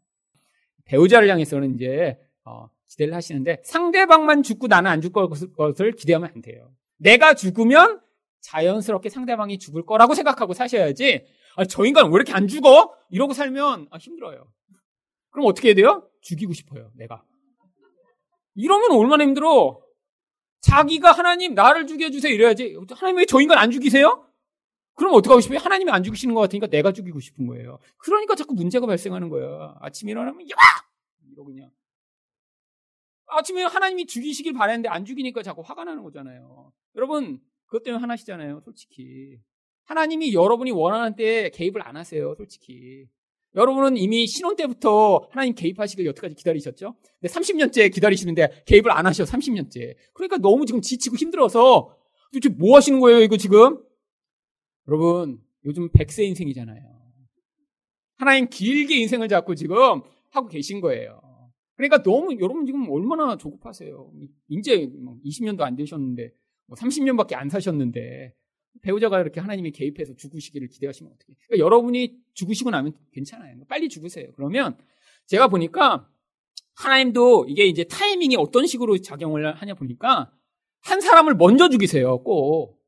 배우자를 0.84 1.28
향해서는 1.28 1.74
이제, 1.74 2.18
어, 2.44 2.70
기대를 2.88 3.14
하시는데 3.14 3.60
상대방만 3.64 4.42
죽고 4.42 4.66
나는 4.66 4.90
안 4.90 5.00
죽을 5.00 5.28
것을 5.28 5.92
기대하면 5.92 6.30
안 6.34 6.42
돼요. 6.42 6.72
내가 6.96 7.34
죽으면 7.34 8.00
자연스럽게 8.40 9.08
상대방이 9.08 9.58
죽을 9.58 9.84
거라고 9.84 10.14
생각하고 10.14 10.54
사셔야지. 10.54 11.26
아, 11.58 11.64
저 11.64 11.84
인간 11.84 12.06
왜 12.06 12.14
이렇게 12.14 12.32
안 12.32 12.46
죽어? 12.46 12.94
이러고 13.10 13.32
살면 13.32 13.88
아, 13.90 13.96
힘들어요. 13.98 14.48
그럼 15.30 15.46
어떻게 15.48 15.68
해야 15.68 15.74
돼요? 15.74 16.08
죽이고 16.20 16.52
싶어요, 16.52 16.92
내가. 16.94 17.24
이러면 18.54 18.92
얼마나 18.92 19.24
힘들어? 19.24 19.80
자기가 20.60 21.10
하나님 21.10 21.54
나를 21.54 21.86
죽여주세요 21.88 22.32
이래야지. 22.32 22.76
하나님 22.94 23.16
왜 23.18 23.24
저 23.26 23.40
인간 23.40 23.58
안 23.58 23.72
죽이세요? 23.72 24.24
그럼 24.94 25.14
어떻게 25.14 25.30
하고 25.30 25.40
싶어요? 25.40 25.58
하나님이 25.58 25.90
안 25.90 26.04
죽이시는 26.04 26.32
것 26.32 26.40
같으니까 26.42 26.68
내가 26.68 26.92
죽이고 26.92 27.18
싶은 27.18 27.46
거예요. 27.48 27.80
그러니까 27.98 28.36
자꾸 28.36 28.54
문제가 28.54 28.86
발생하는 28.86 29.28
거예요. 29.28 29.76
아침에 29.80 30.12
일어나면 30.12 30.48
야! 30.50 30.54
이러고 31.32 31.46
그냥 31.46 31.70
아침에 33.26 33.64
하나님이 33.64 34.06
죽이시길 34.06 34.52
바랬는데 34.52 34.88
안 34.88 35.04
죽이니까 35.04 35.42
자꾸 35.42 35.62
화가 35.62 35.84
나는 35.84 36.02
거잖아요. 36.04 36.72
여러분, 36.96 37.40
그것 37.66 37.82
때문에 37.82 38.00
화나시잖아요, 38.00 38.60
솔직히. 38.64 39.38
하나님이 39.88 40.34
여러분이 40.34 40.70
원하는 40.70 41.16
때에 41.16 41.48
개입을 41.48 41.86
안 41.86 41.96
하세요, 41.96 42.34
솔직히. 42.36 43.06
여러분은 43.54 43.96
이미 43.96 44.26
신혼 44.26 44.54
때부터 44.54 45.26
하나님 45.30 45.54
개입하시길 45.54 46.04
여태까지 46.04 46.34
기다리셨죠? 46.34 46.94
근데 47.18 47.32
30년째 47.32 47.92
기다리시는데 47.92 48.64
개입을 48.66 48.90
안 48.90 49.06
하셔, 49.06 49.24
30년째. 49.24 49.96
그러니까 50.12 50.36
너무 50.36 50.66
지금 50.66 50.82
지치고 50.82 51.16
힘들어서 51.16 51.96
도대체 52.30 52.54
뭐 52.54 52.76
하시는 52.76 53.00
거예요, 53.00 53.20
이거 53.22 53.38
지금? 53.38 53.82
여러분, 54.86 55.40
요즘 55.64 55.88
100세 55.90 56.24
인생이잖아요. 56.24 56.82
하나님 58.18 58.48
길게 58.50 58.94
인생을 58.94 59.28
잡고 59.28 59.54
지금 59.54 60.02
하고 60.30 60.48
계신 60.48 60.82
거예요. 60.82 61.22
그러니까 61.76 62.02
너무 62.02 62.36
여러분 62.40 62.66
지금 62.66 62.90
얼마나 62.90 63.38
조급하세요. 63.38 64.12
이제 64.50 64.90
20년도 65.24 65.62
안 65.62 65.76
되셨는데 65.76 66.30
뭐 66.66 66.76
30년밖에 66.76 67.34
안 67.34 67.48
사셨는데 67.48 68.34
배우자가 68.82 69.20
이렇게 69.20 69.40
하나님이 69.40 69.72
개입해서 69.72 70.14
죽으시기를 70.14 70.68
기대하시면 70.68 71.12
어떻게? 71.12 71.34
그러니까 71.46 71.64
여러분이 71.64 72.16
죽으시고 72.34 72.70
나면 72.70 72.92
괜찮아요. 73.12 73.56
빨리 73.68 73.88
죽으세요. 73.88 74.32
그러면 74.34 74.76
제가 75.26 75.48
보니까 75.48 76.08
하나님도 76.76 77.46
이게 77.48 77.66
이제 77.66 77.84
타이밍이 77.84 78.36
어떤 78.36 78.66
식으로 78.66 78.98
작용을 78.98 79.54
하냐 79.54 79.74
보니까 79.74 80.32
한 80.80 81.00
사람을 81.00 81.34
먼저 81.34 81.68
죽이세요. 81.68 82.22
꼭 82.22 82.78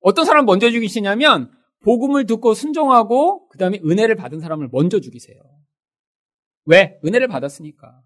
어떤 0.00 0.24
사람 0.24 0.46
먼저 0.46 0.70
죽이시냐면 0.70 1.52
복음을 1.82 2.26
듣고 2.26 2.54
순종하고 2.54 3.48
그 3.48 3.58
다음에 3.58 3.80
은혜를 3.84 4.14
받은 4.16 4.40
사람을 4.40 4.68
먼저 4.72 5.00
죽이세요. 5.00 5.40
왜? 6.64 6.98
은혜를 7.04 7.28
받았으니까. 7.28 8.02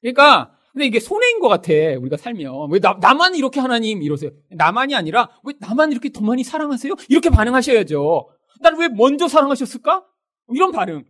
그러니까 0.00 0.56
근데 0.72 0.86
이게 0.86 1.00
손해인 1.00 1.38
것 1.38 1.48
같아. 1.48 1.72
우리가 1.72 2.16
살면 2.16 2.70
왜 2.70 2.80
나, 2.80 2.96
나만 3.00 3.34
이렇게 3.34 3.60
하나님 3.60 4.02
이러세요? 4.02 4.30
나만이 4.50 4.94
아니라 4.94 5.28
왜 5.44 5.54
나만 5.60 5.92
이렇게 5.92 6.10
더 6.10 6.22
많이 6.22 6.42
사랑하세요? 6.42 6.94
이렇게 7.08 7.28
반응하셔야죠. 7.28 8.30
나를 8.60 8.78
왜 8.78 8.88
먼저 8.88 9.28
사랑하셨을까? 9.28 10.06
이런 10.54 10.72
반응. 10.72 11.04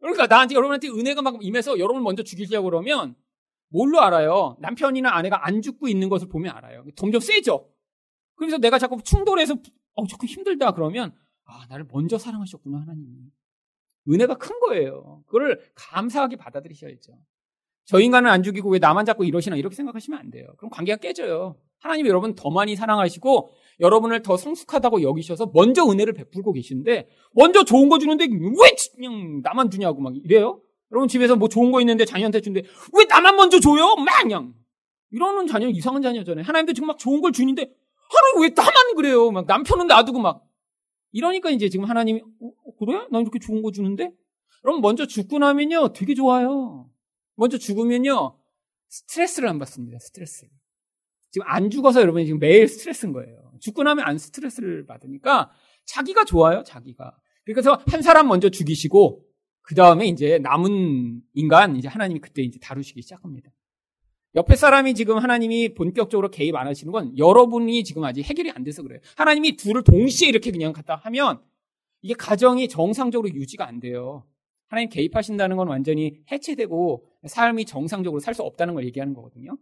그러니까 0.00 0.26
나한테 0.26 0.54
여러분한테 0.54 0.88
은혜가 0.88 1.22
막 1.22 1.38
임해서 1.40 1.78
여러분을 1.78 2.02
먼저 2.02 2.22
죽이려고 2.22 2.70
그러면 2.70 3.16
뭘로 3.68 4.00
알아요? 4.00 4.56
남편이나 4.60 5.12
아내가 5.12 5.44
안 5.46 5.60
죽고 5.60 5.88
있는 5.88 6.08
것을 6.08 6.28
보면 6.28 6.54
알아요. 6.56 6.84
점점 6.94 7.20
세죠. 7.20 7.68
그래서 8.36 8.58
내가 8.58 8.78
자꾸 8.78 9.02
충돌해서 9.02 9.56
어 9.94 10.06
자꾸 10.06 10.26
힘들다 10.26 10.70
그러면 10.72 11.12
아 11.44 11.66
나를 11.68 11.86
먼저 11.90 12.16
사랑하셨구나 12.16 12.80
하나님이. 12.80 13.32
은혜가 14.08 14.36
큰 14.36 14.60
거예요. 14.60 15.24
그걸 15.26 15.60
감사하게 15.74 16.36
받아들이셔야죠. 16.36 17.18
저 17.86 18.00
인간은 18.00 18.28
안 18.28 18.42
죽이고 18.42 18.68
왜 18.70 18.78
나만 18.78 19.06
자꾸 19.06 19.24
이러시나 19.24 19.56
이렇게 19.56 19.76
생각하시면 19.76 20.18
안 20.18 20.30
돼요. 20.30 20.46
그럼 20.58 20.70
관계가 20.70 20.98
깨져요. 20.98 21.56
하나님이 21.78 22.08
여러분 22.08 22.34
더 22.34 22.50
많이 22.50 22.74
사랑하시고 22.74 23.50
여러분을 23.80 24.22
더 24.22 24.36
성숙하다고 24.36 25.02
여기셔서 25.02 25.52
먼저 25.54 25.86
은혜를 25.88 26.12
베풀고 26.14 26.52
계신데 26.52 27.08
먼저 27.32 27.64
좋은 27.64 27.88
거 27.88 27.98
주는데 27.98 28.24
왜 28.24 28.76
그냥 28.96 29.40
나만 29.42 29.70
주냐고 29.70 30.00
막 30.00 30.14
이래요? 30.16 30.60
여러분 30.90 31.08
집에서 31.08 31.36
뭐 31.36 31.48
좋은 31.48 31.70
거 31.70 31.80
있는데 31.80 32.04
자녀한테 32.04 32.40
주는데 32.40 32.68
왜 32.92 33.04
나만 33.04 33.36
먼저 33.36 33.60
줘요? 33.60 33.94
막 33.96 34.22
그냥 34.22 34.54
이러는 35.12 35.46
자녀 35.46 35.68
이상한 35.68 36.02
자녀잖아요. 36.02 36.44
하나님도 36.44 36.72
지금 36.72 36.88
막 36.88 36.98
좋은 36.98 37.20
걸 37.20 37.30
주는데 37.30 37.70
하나님 38.10 38.42
왜 38.42 38.54
나만 38.54 38.94
그래요? 38.96 39.30
막 39.30 39.46
남편은 39.46 39.86
놔두고 39.86 40.18
막 40.18 40.42
이러니까 41.12 41.50
이제 41.50 41.68
지금 41.68 41.84
하나님이 41.84 42.20
어, 42.40 42.50
그래? 42.80 43.06
난 43.12 43.22
이렇게 43.22 43.38
좋은 43.38 43.62
거 43.62 43.70
주는데? 43.70 44.10
그럼 44.62 44.80
먼저 44.80 45.06
죽고 45.06 45.38
나면요 45.38 45.92
되게 45.92 46.14
좋아요. 46.14 46.88
먼저 47.36 47.58
죽으면요, 47.58 48.36
스트레스를 48.88 49.48
안 49.48 49.58
받습니다, 49.58 49.98
스트레스를. 49.98 50.50
지금 51.30 51.46
안 51.48 51.70
죽어서 51.70 52.00
여러분이 52.00 52.26
지금 52.26 52.38
매일 52.38 52.66
스트레스인 52.66 53.12
거예요. 53.12 53.52
죽고 53.60 53.82
나면 53.82 54.04
안 54.04 54.18
스트레스를 54.18 54.86
받으니까 54.86 55.50
자기가 55.84 56.24
좋아요, 56.24 56.62
자기가. 56.64 57.16
그래서 57.44 57.80
한 57.86 58.02
사람 58.02 58.28
먼저 58.28 58.48
죽이시고, 58.48 59.22
그 59.62 59.74
다음에 59.74 60.06
이제 60.06 60.38
남은 60.38 61.22
인간, 61.34 61.76
이제 61.76 61.88
하나님이 61.88 62.20
그때 62.20 62.42
이제 62.42 62.58
다루시기 62.58 63.02
시작합니다. 63.02 63.50
옆에 64.36 64.54
사람이 64.54 64.94
지금 64.94 65.18
하나님이 65.18 65.74
본격적으로 65.74 66.30
개입 66.30 66.54
안 66.56 66.66
하시는 66.66 66.92
건 66.92 67.16
여러분이 67.16 67.84
지금 67.84 68.04
아직 68.04 68.22
해결이 68.22 68.50
안 68.50 68.64
돼서 68.64 68.82
그래요. 68.82 69.00
하나님이 69.16 69.56
둘을 69.56 69.82
동시에 69.82 70.28
이렇게 70.28 70.50
그냥 70.50 70.74
갖다 70.74 70.94
하면 70.94 71.40
이게 72.02 72.12
가정이 72.12 72.68
정상적으로 72.68 73.32
유지가 73.32 73.66
안 73.66 73.80
돼요. 73.80 74.26
하나님 74.68 74.88
개입하신다는 74.90 75.56
건 75.56 75.68
완전히 75.68 76.20
해체되고 76.30 77.04
삶이 77.26 77.64
정상적으로 77.66 78.20
살 78.20 78.34
수 78.34 78.42
없다는 78.42 78.74
걸 78.74 78.84
얘기하는 78.86 79.14
거거든요. 79.14 79.56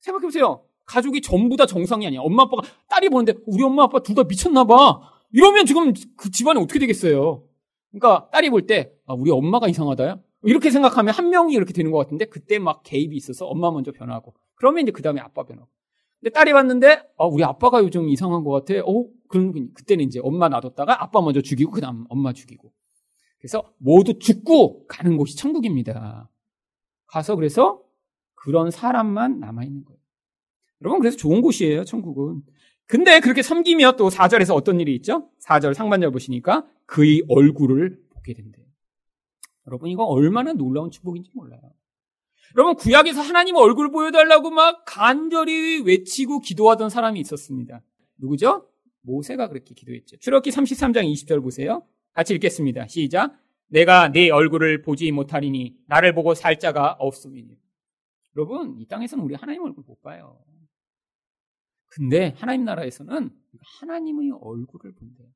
생각해보세요. 0.00 0.64
가족이 0.84 1.20
전부 1.20 1.56
다 1.56 1.66
정상이 1.66 2.06
아니야. 2.06 2.20
엄마 2.20 2.44
아빠가 2.44 2.62
딸이 2.88 3.08
보는데 3.08 3.34
우리 3.46 3.62
엄마 3.64 3.84
아빠 3.84 4.00
둘 4.00 4.14
다 4.14 4.22
미쳤나 4.24 4.64
봐. 4.64 5.00
이러면 5.32 5.66
지금 5.66 5.92
그 6.16 6.30
집안이 6.30 6.60
어떻게 6.60 6.78
되겠어요? 6.78 7.42
그러니까 7.90 8.28
딸이 8.30 8.50
볼 8.50 8.66
때 8.66 8.92
아, 9.06 9.14
우리 9.14 9.30
엄마가 9.30 9.68
이상하다요? 9.68 10.22
이렇게 10.44 10.70
생각하면 10.70 11.12
한 11.12 11.30
명이 11.30 11.54
이렇게 11.54 11.72
되는 11.72 11.90
것 11.90 11.98
같은데 11.98 12.26
그때 12.26 12.58
막 12.58 12.82
개입이 12.84 13.16
있어서 13.16 13.46
엄마 13.46 13.70
먼저 13.72 13.90
변하고 13.90 14.34
그러면 14.54 14.82
이제 14.82 14.92
그 14.92 15.02
다음에 15.02 15.20
아빠 15.20 15.42
변하고 15.44 15.68
근데 16.20 16.30
딸이 16.32 16.52
봤는데 16.52 17.02
아, 17.18 17.24
우리 17.24 17.42
아빠가 17.42 17.80
요즘 17.82 18.08
이상한 18.08 18.44
것 18.44 18.50
같아. 18.52 18.80
어, 18.86 19.06
그럼 19.28 19.72
그때는 19.74 20.04
이제 20.04 20.20
엄마 20.22 20.48
놔뒀다가 20.48 21.02
아빠 21.02 21.20
먼저 21.20 21.40
죽이고 21.40 21.72
그다음 21.72 22.04
엄마 22.08 22.32
죽이고 22.32 22.70
그래서 23.38 23.72
모두 23.78 24.18
죽고 24.18 24.86
가는 24.86 25.16
곳이 25.16 25.36
천국입니다. 25.36 26.30
가서 27.06 27.36
그래서 27.36 27.82
그런 28.34 28.70
사람만 28.70 29.40
남아있는 29.40 29.84
거예요. 29.84 30.00
여러분, 30.82 31.00
그래서 31.00 31.16
좋은 31.16 31.40
곳이에요, 31.40 31.84
천국은. 31.84 32.42
근데 32.86 33.20
그렇게 33.20 33.42
섬기며 33.42 33.92
또 33.92 34.08
4절에서 34.08 34.54
어떤 34.54 34.80
일이 34.80 34.94
있죠? 34.96 35.30
4절 35.40 35.74
상반절 35.74 36.10
보시니까 36.12 36.66
그의 36.86 37.22
얼굴을 37.28 37.98
보게 38.10 38.34
된대요. 38.34 38.64
여러분, 39.66 39.90
이거 39.90 40.04
얼마나 40.04 40.52
놀라운 40.52 40.90
축복인지 40.90 41.30
몰라요. 41.34 41.60
여러분, 42.56 42.76
구약에서 42.76 43.20
하나님 43.20 43.56
얼굴 43.56 43.90
보여달라고 43.90 44.50
막 44.50 44.84
간절히 44.86 45.80
외치고 45.80 46.40
기도하던 46.40 46.90
사람이 46.90 47.18
있었습니다. 47.20 47.82
누구죠? 48.18 48.68
모세가 49.02 49.48
그렇게 49.48 49.74
기도했죠. 49.74 50.18
출애기 50.18 50.50
33장 50.50 51.10
20절 51.12 51.42
보세요. 51.42 51.82
같이 52.16 52.32
읽겠습니다. 52.32 52.86
시작. 52.88 53.38
내가 53.68 54.10
네 54.10 54.30
얼굴을 54.30 54.80
보지 54.80 55.12
못하리니 55.12 55.76
나를 55.86 56.14
보고 56.14 56.34
살 56.34 56.58
자가 56.58 56.92
없음이니. 56.98 57.58
여러분, 58.34 58.80
이 58.80 58.86
땅에서는 58.86 59.22
우리 59.22 59.34
하나님 59.34 59.62
얼굴 59.62 59.84
못 59.86 60.00
봐요. 60.00 60.42
근데 61.88 62.32
하나님 62.38 62.64
나라에서는 62.64 63.30
하나님의 63.80 64.30
얼굴을 64.40 64.94
본대요. 64.94 65.28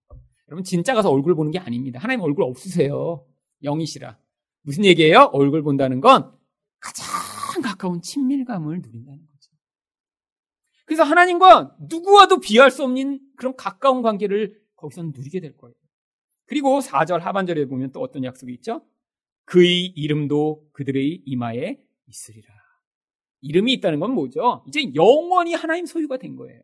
여러분 0.49 0.65
진짜 0.65 0.95
가서 0.95 1.11
얼굴 1.11 1.35
보는 1.35 1.51
게 1.53 1.59
아닙니다. 1.59 1.99
하나님 2.01 2.23
얼굴 2.23 2.45
없으세요. 2.45 3.27
영이시라. 3.63 4.19
무슨 4.63 4.87
얘기예요? 4.87 5.31
얼굴 5.33 5.63
본다는 5.63 6.01
건 6.01 6.35
가장 6.81 7.07
가까운 7.63 8.01
친밀감을 8.01 8.81
누린다는 8.81 9.27
거죠. 9.27 9.53
그래서 10.87 11.03
하나님과 11.03 11.77
누구와도 11.79 12.41
비할 12.41 12.71
수 12.71 12.85
없는 12.85 13.21
그런 13.37 13.55
가까운 13.55 14.01
관계를 14.03 14.59
거기서 14.77 15.03
누리게 15.03 15.41
될 15.41 15.57
거예요. 15.59 15.75
그리고 16.51 16.81
4절 16.81 17.21
하반절에 17.21 17.67
보면 17.67 17.93
또 17.93 18.01
어떤 18.01 18.25
약속이 18.25 18.53
있죠? 18.55 18.83
그의 19.45 19.87
이름도 19.87 20.71
그들의 20.73 21.23
이마에 21.25 21.79
있으리라. 22.09 22.49
이름이 23.41 23.73
있다는 23.75 24.01
건 24.01 24.11
뭐죠? 24.11 24.65
이제 24.67 24.93
영원히 24.97 25.55
하나님 25.55 25.87
소유가 25.87 26.17
된 26.17 26.35
거예요. 26.35 26.61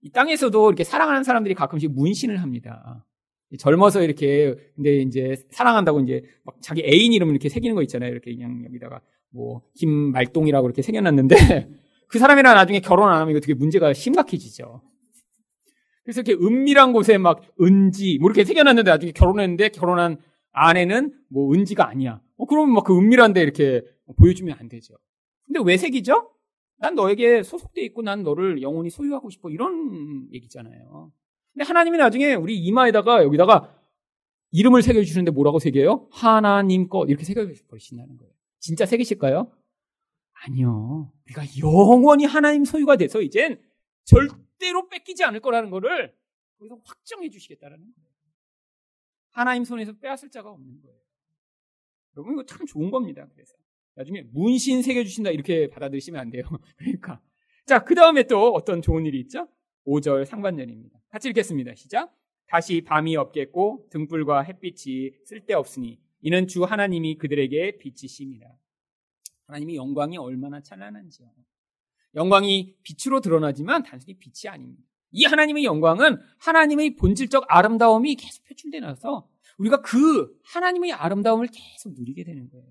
이 0.00 0.10
땅에서도 0.10 0.68
이렇게 0.68 0.84
사랑하는 0.84 1.24
사람들이 1.24 1.54
가끔씩 1.54 1.90
문신을 1.90 2.40
합니다. 2.40 3.04
젊어서 3.58 4.00
이렇게 4.02 4.54
근데 4.76 4.98
이제 4.98 5.34
사랑한다고 5.50 5.98
이제 6.02 6.22
막 6.44 6.56
자기 6.60 6.84
애인 6.84 7.12
이름 7.12 7.30
이렇게 7.30 7.48
새기는 7.48 7.74
거 7.74 7.82
있잖아요. 7.82 8.12
이렇게 8.12 8.32
그냥 8.32 8.64
여기다가 8.64 9.00
뭐 9.30 9.62
김말동이라고 9.74 10.68
이렇게 10.68 10.82
새겨놨는데 10.82 11.34
그 12.06 12.20
사람이랑 12.20 12.54
나중에 12.54 12.78
결혼 12.78 13.08
안 13.08 13.22
하면 13.22 13.32
이거 13.32 13.40
되게 13.40 13.54
문제가 13.54 13.92
심각해지죠. 13.92 14.82
그래서 16.06 16.20
이렇게 16.20 16.34
은밀한 16.40 16.92
곳에 16.92 17.18
막 17.18 17.42
은지 17.60 18.18
뭐 18.20 18.30
이렇게 18.30 18.44
새겨놨는데 18.44 18.88
나중에 18.88 19.10
결혼했는데 19.10 19.70
결혼한 19.70 20.18
아내는 20.52 21.12
뭐 21.28 21.52
은지가 21.52 21.88
아니야. 21.88 22.20
어, 22.36 22.46
그러면 22.46 22.74
막 22.74 22.84
그 22.84 22.96
은밀한데 22.96 23.42
이렇게 23.42 23.82
보여주면 24.16 24.56
안 24.60 24.68
되죠. 24.68 24.94
근데 25.44 25.58
왜 25.64 25.76
새기죠? 25.76 26.30
난 26.78 26.94
너에게 26.94 27.42
소속돼 27.42 27.82
있고 27.86 28.02
난 28.02 28.22
너를 28.22 28.62
영원히 28.62 28.88
소유하고 28.88 29.30
싶어 29.30 29.50
이런 29.50 30.28
얘기잖아요. 30.32 31.10
근데 31.52 31.64
하나님이 31.64 31.98
나중에 31.98 32.34
우리 32.34 32.56
이마에다가 32.56 33.24
여기다가 33.24 33.74
이름을 34.52 34.82
새겨 34.82 35.02
주시는데 35.02 35.32
뭐라고 35.32 35.58
새겨요? 35.58 36.06
하나님 36.12 36.88
것 36.88 37.08
이렇게 37.08 37.24
새겨 37.24 37.48
버리신다는 37.68 38.16
거예요. 38.16 38.32
진짜 38.60 38.86
새기실까요? 38.86 39.50
아니요. 40.44 41.10
우리가 41.26 41.42
영원히 41.58 42.26
하나님 42.26 42.64
소유가 42.64 42.94
돼서 42.94 43.20
이젠 43.20 43.58
절대로 44.06 44.88
뺏기지 44.88 45.22
않을 45.24 45.40
거라는 45.40 45.70
거를 45.70 46.16
거기서 46.58 46.80
확정해 46.84 47.28
주시겠다는 47.28 47.76
거예요. 47.78 48.06
하나님 49.30 49.64
손에서 49.64 49.92
빼앗을 49.92 50.30
자가 50.30 50.50
없는 50.50 50.80
거예요. 50.80 50.98
여러분 52.16 52.32
이거 52.32 52.46
참 52.46 52.64
좋은 52.64 52.90
겁니다. 52.90 53.28
그래서 53.34 53.54
나중에 53.94 54.22
문신 54.32 54.82
새겨 54.82 55.04
주신다 55.04 55.30
이렇게 55.30 55.68
받아들이시면 55.68 56.18
안 56.20 56.30
돼요. 56.30 56.44
그러니까 56.78 57.20
자 57.66 57.80
그 57.84 57.94
다음에 57.94 58.22
또 58.22 58.54
어떤 58.54 58.80
좋은 58.80 59.04
일이 59.04 59.20
있죠? 59.20 59.48
5절 59.86 60.24
상반절입니다. 60.24 60.98
같이 61.08 61.28
읽겠습니다. 61.28 61.74
시작. 61.74 62.14
다시 62.46 62.80
밤이 62.80 63.16
없겠고 63.16 63.88
등불과 63.90 64.42
햇빛이 64.42 65.12
쓸데없으니 65.24 66.00
이는 66.22 66.46
주 66.46 66.64
하나님이 66.64 67.18
그들에게 67.18 67.78
빛이십니다. 67.78 68.56
하나님이 69.46 69.76
영광이 69.76 70.16
얼마나 70.16 70.60
찬란한지요. 70.62 71.28
영광이 72.16 72.74
빛으로 72.82 73.20
드러나지만 73.20 73.82
단순히 73.82 74.18
빛이 74.18 74.50
아닙니다. 74.50 74.82
이 75.12 75.24
하나님의 75.24 75.64
영광은 75.64 76.18
하나님의 76.38 76.96
본질적 76.96 77.44
아름다움이 77.48 78.16
계속 78.16 78.44
표출돼 78.44 78.80
나서 78.80 79.28
우리가 79.58 79.80
그 79.82 80.36
하나님의 80.44 80.92
아름다움을 80.92 81.48
계속 81.48 81.92
누리게 81.94 82.24
되는 82.24 82.50
거예요. 82.50 82.66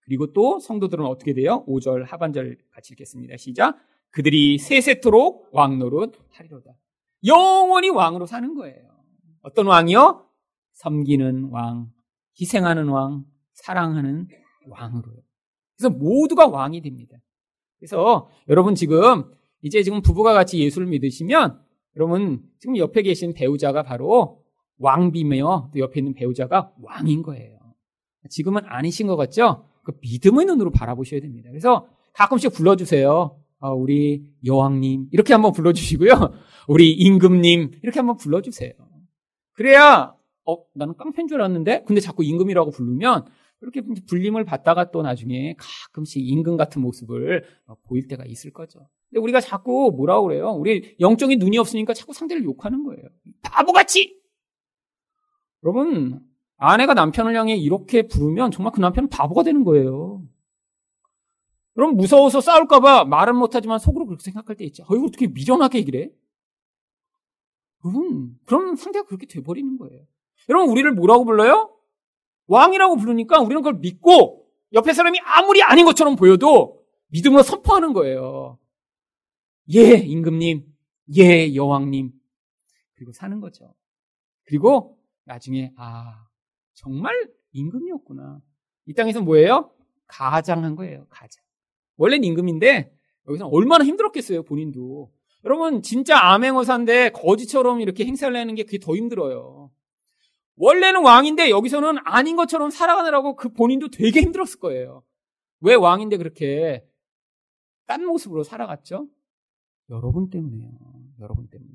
그리고 0.00 0.32
또 0.32 0.60
성도들은 0.60 1.04
어떻게 1.04 1.32
돼요? 1.32 1.64
5절 1.66 2.06
하반절 2.06 2.58
같이 2.70 2.92
읽겠습니다. 2.92 3.36
시작. 3.36 3.78
그들이 4.10 4.58
세세토록 4.58 5.48
왕노릇 5.52 6.14
하리로다. 6.30 6.70
영원히 7.24 7.88
왕으로 7.88 8.26
사는 8.26 8.54
거예요. 8.54 8.88
어떤 9.42 9.66
왕이요? 9.66 10.28
섬기는 10.74 11.48
왕, 11.50 11.90
희생하는 12.40 12.88
왕, 12.88 13.24
사랑하는 13.54 14.28
왕으로요. 14.68 15.16
그래서 15.76 15.90
모두가 15.90 16.46
왕이 16.46 16.82
됩니다. 16.82 17.16
그래서 17.78 18.28
여러분 18.48 18.74
지금 18.74 19.24
이제 19.62 19.82
지금 19.82 20.02
부부가 20.02 20.32
같이 20.32 20.58
예수를 20.58 20.86
믿으시면 20.88 21.60
여러분 21.96 22.42
지금 22.58 22.76
옆에 22.76 23.02
계신 23.02 23.32
배우자가 23.32 23.82
바로 23.82 24.42
왕비며 24.78 25.70
또 25.72 25.78
옆에 25.78 26.00
있는 26.00 26.14
배우자가 26.14 26.72
왕인 26.82 27.22
거예요. 27.22 27.58
지금은 28.28 28.62
아니신 28.66 29.06
것 29.06 29.16
같죠? 29.16 29.64
그 29.82 29.92
믿음의 30.00 30.46
눈으로 30.46 30.70
바라보셔야 30.70 31.20
됩니다. 31.20 31.48
그래서 31.50 31.88
가끔씩 32.12 32.52
불러주세요. 32.52 33.38
어, 33.58 33.72
우리 33.72 34.24
여왕님 34.44 35.08
이렇게 35.12 35.32
한번 35.32 35.52
불러주시고요. 35.52 36.10
우리 36.68 36.92
임금님 36.92 37.80
이렇게 37.82 38.00
한번 38.00 38.16
불러주세요. 38.16 38.72
그래야 39.52 40.14
어 40.44 40.58
나는 40.74 40.94
깡패인 40.96 41.28
줄 41.28 41.40
알았는데 41.40 41.84
근데 41.86 42.00
자꾸 42.00 42.22
임금이라고 42.22 42.70
부르면 42.70 43.24
그렇게 43.60 43.82
불림을 44.06 44.44
받다가 44.44 44.90
또 44.90 45.02
나중에 45.02 45.56
가끔씩 45.58 46.22
임금 46.26 46.56
같은 46.56 46.82
모습을 46.82 47.44
보일 47.84 48.06
때가 48.06 48.24
있을 48.26 48.52
거죠. 48.52 48.88
근데 49.08 49.20
우리가 49.20 49.40
자꾸 49.40 49.92
뭐라고 49.96 50.26
그래요? 50.26 50.50
우리 50.50 50.96
영적인 51.00 51.38
눈이 51.38 51.58
없으니까 51.58 51.94
자꾸 51.94 52.12
상대를 52.12 52.44
욕하는 52.44 52.84
거예요. 52.84 53.08
바보같이! 53.42 54.20
여러분, 55.64 56.20
아내가 56.58 56.94
남편을 56.94 57.34
향해 57.34 57.56
이렇게 57.56 58.06
부르면 58.06 58.50
정말 58.50 58.72
그 58.72 58.80
남편은 58.80 59.08
바보가 59.08 59.42
되는 59.42 59.64
거예요. 59.64 60.22
그럼 61.74 61.96
무서워서 61.96 62.40
싸울까봐 62.40 63.04
말은 63.04 63.36
못하지만 63.36 63.78
속으로 63.78 64.06
그렇게 64.06 64.22
생각할 64.24 64.56
때 64.56 64.64
있죠. 64.64 64.84
어, 64.84 64.96
이거 64.96 65.04
어떻게 65.06 65.26
미련하게 65.26 65.78
얘기를 65.78 66.04
해? 66.04 66.10
여러분, 67.84 68.38
그럼 68.46 68.76
상대가 68.76 69.04
그렇게 69.06 69.26
돼버리는 69.26 69.76
거예요. 69.76 70.04
여러분, 70.48 70.70
우리를 70.70 70.90
뭐라고 70.92 71.24
불러요? 71.24 71.75
왕이라고 72.46 72.96
부르니까 72.96 73.40
우리는 73.40 73.62
그걸 73.62 73.74
믿고 73.80 74.46
옆에 74.72 74.92
사람이 74.92 75.20
아무리 75.24 75.62
아닌 75.62 75.84
것처럼 75.84 76.16
보여도 76.16 76.82
믿음으로 77.08 77.42
선포하는 77.42 77.92
거예요. 77.92 78.58
예, 79.74 79.94
임금님. 79.96 80.64
예, 81.16 81.54
여왕님. 81.54 82.12
그리고 82.94 83.12
사는 83.12 83.40
거죠. 83.40 83.74
그리고 84.44 84.98
나중에, 85.24 85.72
아, 85.76 86.26
정말 86.74 87.14
임금이었구나. 87.52 88.40
이 88.86 88.94
땅에서 88.94 89.20
뭐예요? 89.22 89.72
가장한 90.06 90.76
거예요, 90.76 91.06
가장. 91.08 91.42
원래는 91.96 92.24
임금인데, 92.24 92.92
여기서 93.28 93.48
얼마나 93.48 93.84
힘들었겠어요, 93.84 94.44
본인도. 94.44 95.12
여러분, 95.44 95.82
진짜 95.82 96.18
암행어사인데 96.18 97.10
거지처럼 97.10 97.80
이렇게 97.80 98.04
행사를 98.04 98.32
내는 98.32 98.54
게 98.54 98.62
그게 98.64 98.78
더 98.78 98.94
힘들어요. 98.94 99.70
원래는 100.56 101.02
왕인데 101.02 101.50
여기서는 101.50 101.98
아닌 102.04 102.36
것처럼 102.36 102.70
살아가느라고 102.70 103.36
그 103.36 103.50
본인도 103.50 103.88
되게 103.88 104.20
힘들었을 104.20 104.58
거예요. 104.58 105.02
왜 105.60 105.74
왕인데 105.74 106.16
그렇게 106.16 106.84
딴 107.86 108.04
모습으로 108.04 108.42
살아갔죠? 108.42 109.08
여러분 109.90 110.30
때문에요. 110.30 110.70
여러분 111.20 111.48
때문에. 111.48 111.70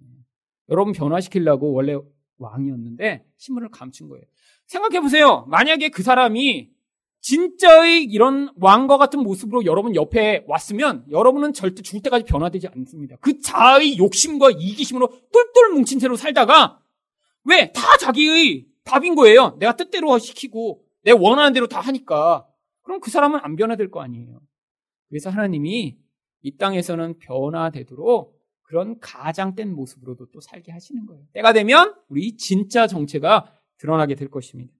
여러분 0.69 0.93
변화시키려고 0.93 1.73
원래 1.73 1.95
왕이었는데 2.37 3.25
신분을 3.37 3.69
감춘 3.69 4.09
거예요. 4.09 4.23
생각해 4.65 5.01
보세요. 5.01 5.45
만약에 5.47 5.89
그 5.89 6.01
사람이 6.01 6.71
진짜의 7.21 8.05
이런 8.05 8.51
왕과 8.59 8.97
같은 8.97 9.21
모습으로 9.21 9.65
여러분 9.65 9.95
옆에 9.95 10.43
왔으면 10.47 11.05
여러분은 11.11 11.53
절대 11.53 11.83
죽을 11.83 12.01
때까지 12.01 12.25
변화되지 12.25 12.67
않습니다. 12.67 13.15
그 13.21 13.39
자의 13.39 13.97
욕심과 13.99 14.51
이기심으로 14.51 15.07
똘똘 15.31 15.69
뭉친 15.73 15.99
채로 15.99 16.15
살다가 16.15 16.81
왜? 17.43 17.71
다 17.71 17.97
자기의 17.99 18.70
답인 18.83 19.15
거예요. 19.15 19.55
내가 19.59 19.75
뜻대로 19.75 20.17
시키고 20.17 20.83
내 21.03 21.11
원하는 21.11 21.53
대로 21.53 21.67
다 21.67 21.79
하니까. 21.79 22.47
그럼 22.81 22.99
그 22.99 23.11
사람은 23.11 23.39
안 23.43 23.55
변화될 23.55 23.89
거 23.89 24.01
아니에요. 24.01 24.41
그래서 25.09 25.29
하나님이 25.29 25.97
이 26.41 26.57
땅에서는 26.57 27.19
변화되도록 27.19 28.39
그런 28.63 28.99
가장된 28.99 29.73
모습으로도 29.73 30.27
또 30.31 30.39
살게 30.39 30.71
하시는 30.71 31.05
거예요. 31.05 31.23
때가 31.33 31.53
되면 31.53 31.95
우리 32.07 32.37
진짜 32.37 32.87
정체가 32.87 33.53
드러나게 33.77 34.15
될 34.15 34.29
것입니다. 34.29 34.73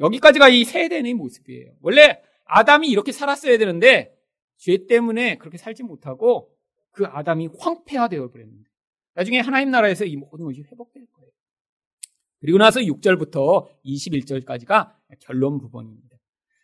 여기까지가 0.00 0.48
이 0.48 0.64
세대의 0.64 1.14
모습이에요. 1.14 1.72
원래 1.80 2.20
아담이 2.46 2.88
이렇게 2.88 3.12
살았어야 3.12 3.58
되는데 3.58 4.16
죄 4.56 4.86
때문에 4.86 5.36
그렇게 5.38 5.58
살지 5.58 5.84
못하고 5.84 6.50
그 6.90 7.06
아담이 7.06 7.50
황폐화되어 7.58 8.30
버렸는데 8.30 8.68
나중에 9.14 9.40
하나님 9.40 9.70
나라에서 9.70 10.04
이 10.04 10.16
모든 10.16 10.46
것이 10.46 10.62
회복될 10.62 11.06
거예요. 11.12 11.30
그리고 12.40 12.58
나서 12.58 12.80
6절부터 12.80 13.68
21절까지가 13.84 14.92
결론 15.20 15.58
부분입니다. 15.58 16.16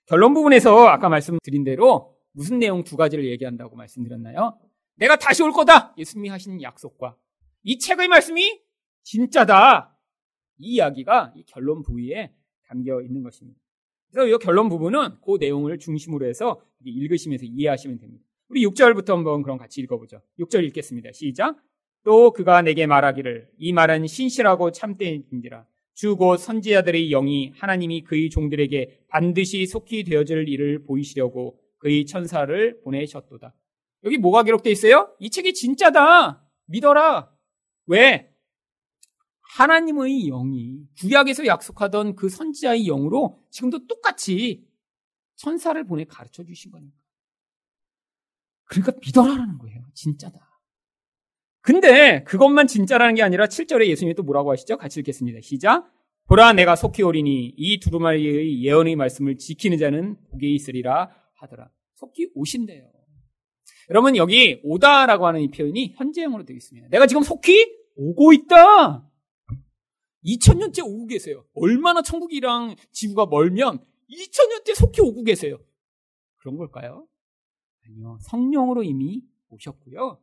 결론 0.07 0.35
부분에서 0.35 0.87
아까 0.87 1.09
말씀드린 1.09 1.65
대로 1.65 2.17
무슨 2.33 2.59
내용 2.59 2.85
두 2.85 2.97
가지를 2.97 3.27
얘기한다고 3.31 3.77
말씀드렸나요? 3.77 4.59
내가 4.97 5.17
다시 5.17 5.43
올 5.43 5.53
거다! 5.53 5.95
예수님이 5.99 6.29
하신 6.31 6.63
약속과 6.63 7.17
이 7.63 7.79
책의 7.79 8.09
말씀이 8.09 8.61
진짜다! 9.03 9.97
이 10.59 10.75
이야기가 10.75 11.35
이 11.37 11.45
결론 11.45 11.83
부위에 11.83 12.33
담겨 12.67 13.03
있는 13.03 13.23
것입니다. 13.23 13.61
그래서 14.11 14.35
이 14.35 14.39
결론 14.39 14.69
부분은 14.69 15.21
그 15.25 15.37
내용을 15.39 15.79
중심으로 15.79 16.27
해서 16.27 16.61
읽으시면서 16.85 17.45
이해하시면 17.45 17.99
됩니다. 17.99 18.25
우리 18.49 18.65
6절부터 18.65 19.09
한번 19.09 19.43
그럼 19.43 19.59
같이 19.59 19.81
읽어보죠. 19.83 20.23
6절 20.39 20.65
읽겠습니다. 20.65 21.11
시작. 21.13 21.57
또 22.07 22.31
그가 22.31 22.63
내게 22.63 22.87
말하기를 22.87 23.51
이 23.59 23.73
말은 23.73 24.07
신실하고 24.07 24.71
참되인지라 24.71 25.67
주곧 25.95 26.37
선지자들의 26.37 27.09
영이 27.09 27.53
하나님이 27.57 28.05
그의 28.05 28.31
종들에게 28.31 29.07
반드시 29.09 29.67
속히 29.67 30.05
되어질 30.05 30.49
일을 30.49 30.85
보이시려고 30.85 31.59
그의 31.79 32.07
천사를 32.07 32.81
보내셨도다. 32.83 33.53
여기 34.05 34.19
뭐가 34.19 34.45
기록되어 34.45 34.71
있어요? 34.71 35.13
이 35.19 35.31
책이 35.31 35.53
진짜다. 35.55 36.47
믿어라. 36.67 37.29
왜? 37.87 38.33
하나님의 39.57 40.27
영이 40.29 40.87
구약에서 41.01 41.47
약속하던 41.47 42.15
그 42.15 42.29
선지자의 42.29 42.85
영으로 42.85 43.43
지금도 43.51 43.89
똑같이 43.89 44.65
천사를 45.35 45.83
보내 45.85 46.05
가르쳐 46.05 46.45
주신 46.45 46.71
거니까. 46.71 46.95
그러니까 48.67 48.93
믿어라라는 49.05 49.59
거예요. 49.59 49.85
진짜다. 49.93 50.46
근데 51.67 52.23
그것만 52.23 52.69
진짜라는 52.69 53.17
게 53.17 53.25
아니라 53.25 53.47
7절에 53.47 53.89
예수님이 53.89 54.15
또 54.15 54.23
뭐라고 54.23 54.53
하시죠? 54.53 54.77
같이 54.77 55.01
읽겠습니다. 55.01 55.41
시작. 55.43 55.93
보라 56.29 56.53
내가 56.53 56.77
속히 56.77 57.03
오리니 57.03 57.55
이 57.57 57.81
두루마리의 57.81 58.63
예언의 58.63 58.95
말씀을 58.95 59.37
지키는 59.37 59.77
자는 59.77 60.17
복이 60.31 60.55
있으리라 60.55 61.11
하더라. 61.35 61.69
속히 61.95 62.31
오신대요. 62.37 62.89
여러분 63.91 64.15
여기 64.15 64.61
오다라고 64.63 65.27
하는 65.27 65.41
이 65.41 65.51
표현이 65.51 65.95
현재형으로 65.97 66.45
되어 66.45 66.55
있습니다. 66.55 66.87
내가 66.89 67.09
지금 67.09 67.25
속히 67.25 67.67
오고 67.97 68.33
있다. 68.33 69.11
2000년째 70.25 70.87
오고 70.87 71.09
계세요. 71.09 71.45
얼마나 71.55 72.01
천국이랑 72.01 72.77
지구가 72.93 73.27
멀면 73.27 73.85
2000년째 74.09 74.73
속히 74.77 75.01
오고 75.01 75.25
계세요. 75.25 75.59
그런 76.37 76.57
걸까요? 76.59 77.09
아니요. 77.87 78.19
성령으로 78.23 78.85
이미 78.85 79.25
오셨고요. 79.49 80.21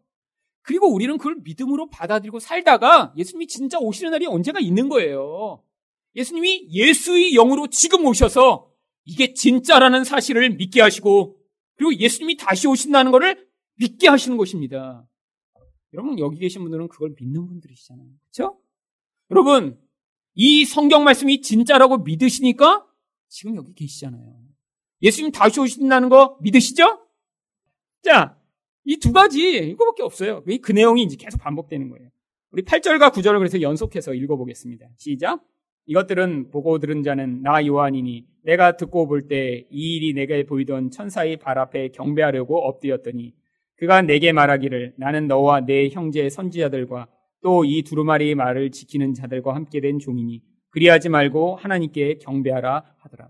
그리고 0.63 0.91
우리는 0.91 1.17
그걸 1.17 1.35
믿음으로 1.43 1.89
받아들이고 1.89 2.39
살다가 2.39 3.13
예수님이 3.17 3.47
진짜 3.47 3.77
오시는 3.79 4.11
날이 4.11 4.25
언제가 4.25 4.59
있는 4.59 4.89
거예요. 4.89 5.61
예수님이 6.15 6.69
예수의 6.71 7.33
영으로 7.33 7.67
지금 7.67 8.05
오셔서 8.05 8.71
이게 9.05 9.33
진짜라는 9.33 10.03
사실을 10.03 10.51
믿게 10.51 10.81
하시고 10.81 11.37
그리고 11.75 11.95
예수님이 11.95 12.37
다시 12.37 12.67
오신다는 12.67 13.11
것을 13.11 13.47
믿게 13.75 14.07
하시는 14.07 14.37
것입니다. 14.37 15.05
여러분 15.93 16.17
여기 16.19 16.39
계신 16.39 16.61
분들은 16.61 16.87
그걸 16.87 17.13
믿는 17.19 17.45
분들이시잖아요. 17.45 18.07
그렇죠? 18.31 18.59
여러분 19.31 19.79
이 20.33 20.65
성경 20.65 21.03
말씀이 21.03 21.41
진짜라고 21.41 21.99
믿으시니까 21.99 22.85
지금 23.27 23.55
여기 23.55 23.73
계시잖아요. 23.73 24.43
예수님 25.01 25.31
다시 25.31 25.59
오신다는 25.59 26.07
거 26.07 26.37
믿으시죠? 26.41 27.05
자, 28.01 28.37
이 28.85 28.97
두 28.97 29.11
가지 29.13 29.57
이거밖에 29.57 30.03
없어요. 30.03 30.43
그 30.61 30.71
내용이 30.71 31.03
이제 31.03 31.15
계속 31.15 31.39
반복되는 31.39 31.89
거예요. 31.89 32.09
우리 32.51 32.63
8절과 32.63 33.11
9절을 33.13 33.37
그래서 33.39 33.61
연속해서 33.61 34.13
읽어보겠습니다. 34.13 34.85
시작. 34.97 35.41
이것들은 35.85 36.49
보고 36.51 36.79
들은 36.79 37.03
자는 37.03 37.41
나 37.41 37.65
요한이니 37.65 38.25
내가 38.43 38.77
듣고 38.77 39.07
볼 39.07 39.27
때 39.27 39.65
이 39.71 39.95
일이 39.97 40.13
내게 40.13 40.45
보이던 40.45 40.91
천사의 40.91 41.37
발 41.37 41.57
앞에 41.57 41.89
경배하려고 41.89 42.57
엎드렸더니 42.67 43.33
그가 43.77 44.01
내게 44.01 44.31
말하기를 44.31 44.93
나는 44.97 45.27
너와 45.27 45.61
내 45.61 45.89
형제 45.89 46.29
선지자들과 46.29 47.07
또 47.41 47.65
이 47.65 47.83
두루마리의 47.83 48.35
말을 48.35 48.71
지키는 48.71 49.13
자들과 49.13 49.55
함께 49.55 49.81
된 49.81 49.99
종이니 49.99 50.41
그리하지 50.69 51.09
말고 51.09 51.55
하나님께 51.57 52.19
경배하라 52.19 52.83
하더라. 52.99 53.29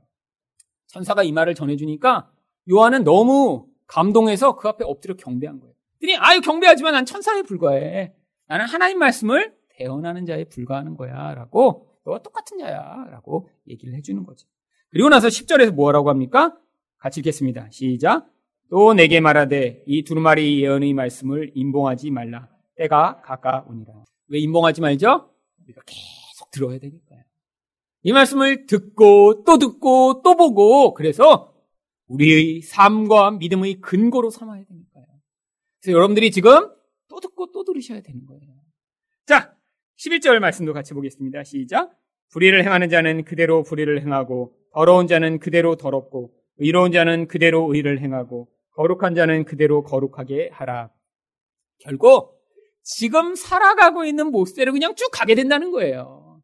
천사가 0.87 1.23
이 1.23 1.31
말을 1.31 1.55
전해주니까 1.55 2.29
요한은 2.71 3.03
너무 3.03 3.67
감동해서 3.93 4.55
그 4.55 4.67
앞에 4.67 4.83
엎드려 4.85 5.15
경배한 5.15 5.59
거예요. 5.59 5.75
그랬더니 5.99 6.17
아유 6.17 6.41
경배하지만 6.41 6.93
난 6.93 7.05
천사에 7.05 7.43
불과해. 7.43 8.11
나는 8.47 8.65
하나님 8.65 8.97
말씀을 8.97 9.53
대언하는 9.69 10.25
자에 10.25 10.45
불과하는 10.45 10.97
거야. 10.97 11.35
라고 11.35 11.87
너와 12.03 12.19
똑같은 12.23 12.57
자야. 12.57 13.05
라고 13.11 13.49
얘기를 13.67 13.93
해주는 13.93 14.23
거죠. 14.23 14.47
그리고 14.89 15.09
나서 15.09 15.27
10절에서 15.27 15.71
뭐라고 15.71 16.09
합니까? 16.09 16.57
같이 16.97 17.19
읽겠습니다. 17.19 17.69
시작. 17.69 18.27
또 18.71 18.95
내게 18.95 19.19
말하되 19.19 19.83
이 19.85 20.03
두루마리 20.03 20.63
예언의 20.63 20.93
말씀을 20.93 21.51
임봉하지 21.53 22.09
말라. 22.09 22.49
때가 22.75 23.21
가까우니라. 23.21 23.93
왜 24.29 24.39
임봉하지 24.39 24.81
말죠? 24.81 25.29
우리가 25.63 25.81
계속 25.85 26.49
들어야 26.49 26.79
되니까요. 26.79 27.21
이 28.01 28.11
말씀을 28.11 28.65
듣고 28.65 29.43
또 29.43 29.59
듣고 29.59 30.23
또 30.23 30.35
보고 30.35 30.95
그래서 30.95 31.52
우리의 32.13 32.61
삶과 32.61 33.31
믿음의 33.31 33.81
근거로 33.81 34.29
삼아야 34.29 34.63
되니까요. 34.65 35.05
그래서 35.81 35.95
여러분들이 35.95 36.31
지금 36.31 36.69
또 37.09 37.19
듣고 37.19 37.51
또 37.51 37.63
들으셔야 37.63 38.01
되는 38.01 38.25
거예요. 38.25 38.53
자, 39.25 39.55
11절 39.97 40.39
말씀도 40.39 40.73
같이 40.73 40.93
보겠습니다. 40.93 41.43
시작. 41.43 41.97
불의를 42.31 42.63
행하는 42.63 42.89
자는 42.89 43.23
그대로 43.23 43.63
불의를 43.63 44.01
행하고 44.01 44.55
더러운 44.73 45.07
자는 45.07 45.39
그대로 45.39 45.75
더럽고 45.75 46.33
의로운 46.57 46.91
자는 46.91 47.27
그대로 47.27 47.73
의를 47.73 47.99
행하고 47.99 48.49
거룩한 48.75 49.15
자는 49.15 49.45
그대로 49.45 49.83
거룩하게 49.83 50.49
하라. 50.51 50.89
결국 51.79 52.39
지금 52.83 53.35
살아가고 53.35 54.05
있는 54.05 54.31
모습대로 54.31 54.71
그냥 54.71 54.95
쭉 54.95 55.09
가게 55.11 55.35
된다는 55.35 55.71
거예요. 55.71 56.41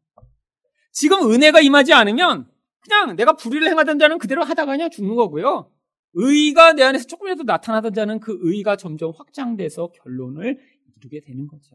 지금 0.92 1.30
은혜가 1.30 1.60
임하지 1.60 1.92
않으면 1.92 2.48
그냥 2.82 3.16
내가 3.16 3.34
불의를 3.34 3.68
행하던 3.68 3.98
자는 3.98 4.18
그대로 4.18 4.42
하다가 4.42 4.72
그냥 4.72 4.90
죽는 4.90 5.14
거고요. 5.16 5.70
의가 6.14 6.72
내 6.72 6.82
안에서 6.82 7.06
조금이라도 7.06 7.44
나타나던 7.44 7.94
자는 7.94 8.20
그 8.20 8.38
의가 8.40 8.76
점점 8.76 9.12
확장돼서 9.16 9.92
결론을 9.92 10.58
이루게 10.96 11.20
되는 11.20 11.46
거죠. 11.46 11.74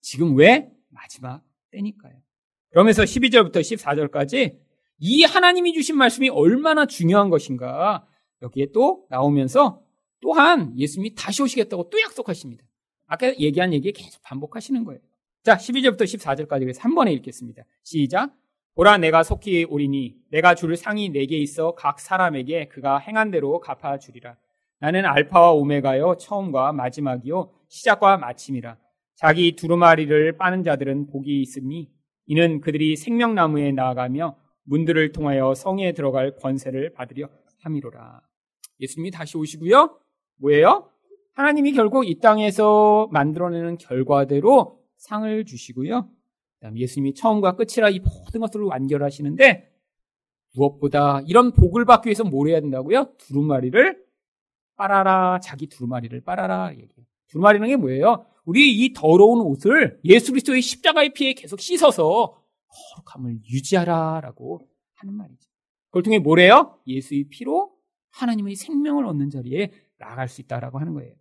지금 0.00 0.36
왜? 0.36 0.70
마지막 0.88 1.42
때니까요. 1.70 2.14
그러면서 2.70 3.02
12절부터 3.02 3.56
14절까지 3.56 4.58
이 4.98 5.24
하나님이 5.24 5.74
주신 5.74 5.96
말씀이 5.96 6.28
얼마나 6.30 6.86
중요한 6.86 7.28
것인가 7.28 8.06
여기에 8.42 8.68
또 8.72 9.06
나오면서 9.10 9.82
또한 10.20 10.76
예수님이 10.78 11.14
다시 11.14 11.42
오시겠다고 11.42 11.90
또 11.90 12.00
약속하십니다. 12.00 12.64
아까 13.06 13.34
얘기한 13.38 13.72
얘기 13.72 13.92
계속 13.92 14.22
반복하시는 14.22 14.84
거예요. 14.84 15.00
자, 15.42 15.56
12절부터 15.56 16.02
14절까지 16.02 16.60
그래서 16.60 16.80
한 16.80 16.94
번에 16.94 17.12
읽겠습니다. 17.12 17.62
시작. 17.82 18.34
보라 18.76 18.98
내가 18.98 19.22
속히 19.22 19.64
오리니 19.70 20.16
내가 20.30 20.54
줄 20.54 20.76
상이 20.76 21.08
네개 21.08 21.34
있어 21.38 21.74
각 21.74 21.98
사람에게 21.98 22.68
그가 22.68 22.98
행한 22.98 23.30
대로 23.30 23.58
갚아 23.58 23.96
주리라. 23.96 24.36
나는 24.80 25.06
알파와 25.06 25.52
오메가요 25.52 26.18
처음과 26.18 26.74
마지막이요 26.74 27.52
시작과 27.68 28.18
마침이라. 28.18 28.76
자기 29.14 29.56
두루마리를 29.56 30.36
빠는 30.36 30.62
자들은 30.62 31.06
복이 31.06 31.40
있으니 31.40 31.88
이는 32.26 32.60
그들이 32.60 32.96
생명나무에 32.96 33.72
나아가며 33.72 34.36
문들을 34.64 35.12
통하여 35.12 35.54
성에 35.54 35.92
들어갈 35.92 36.36
권세를 36.36 36.92
받으려 36.92 37.30
함이로라. 37.62 38.20
예수님이 38.80 39.10
다시 39.10 39.38
오시고요. 39.38 39.98
뭐예요? 40.38 40.90
하나님이 41.32 41.72
결국 41.72 42.06
이 42.06 42.18
땅에서 42.20 43.08
만들어내는 43.10 43.78
결과대로 43.78 44.82
상을 44.98 45.46
주시고요. 45.46 46.10
그다음 46.58 46.78
예수님이 46.78 47.14
처음과 47.14 47.56
끝이라 47.56 47.90
이 47.90 48.00
모든 48.00 48.40
것을 48.40 48.62
완결하시는데 48.62 49.72
무엇보다 50.54 51.20
이런 51.26 51.52
복을 51.52 51.84
받기 51.84 52.08
위해서 52.08 52.24
뭘 52.24 52.48
해야 52.48 52.60
된다고요? 52.60 53.12
두루마리를 53.18 54.04
빨아라 54.76 55.40
자기 55.40 55.68
두루마리를 55.68 56.18
빨아라 56.22 56.70
얘기해요. 56.72 57.06
두루마리는 57.28 57.66
게 57.68 57.76
뭐예요? 57.76 58.26
우리 58.44 58.72
이 58.72 58.92
더러운 58.92 59.40
옷을 59.40 60.00
예수 60.04 60.32
그리스도의 60.32 60.62
십자가의 60.62 61.12
피에 61.12 61.34
계속 61.34 61.60
씻어서 61.60 62.40
거룩함을 62.68 63.40
유지하라라고 63.50 64.60
하는 64.94 65.14
말이죠. 65.14 65.50
그걸 65.88 66.02
통해 66.02 66.18
뭐래요? 66.18 66.78
예수의 66.86 67.24
피로 67.28 67.72
하나님의 68.12 68.54
생명을 68.54 69.04
얻는 69.06 69.30
자리에 69.30 69.72
나아갈 69.98 70.28
수 70.28 70.40
있다라고 70.40 70.78
하는 70.78 70.94
거예요. 70.94 71.14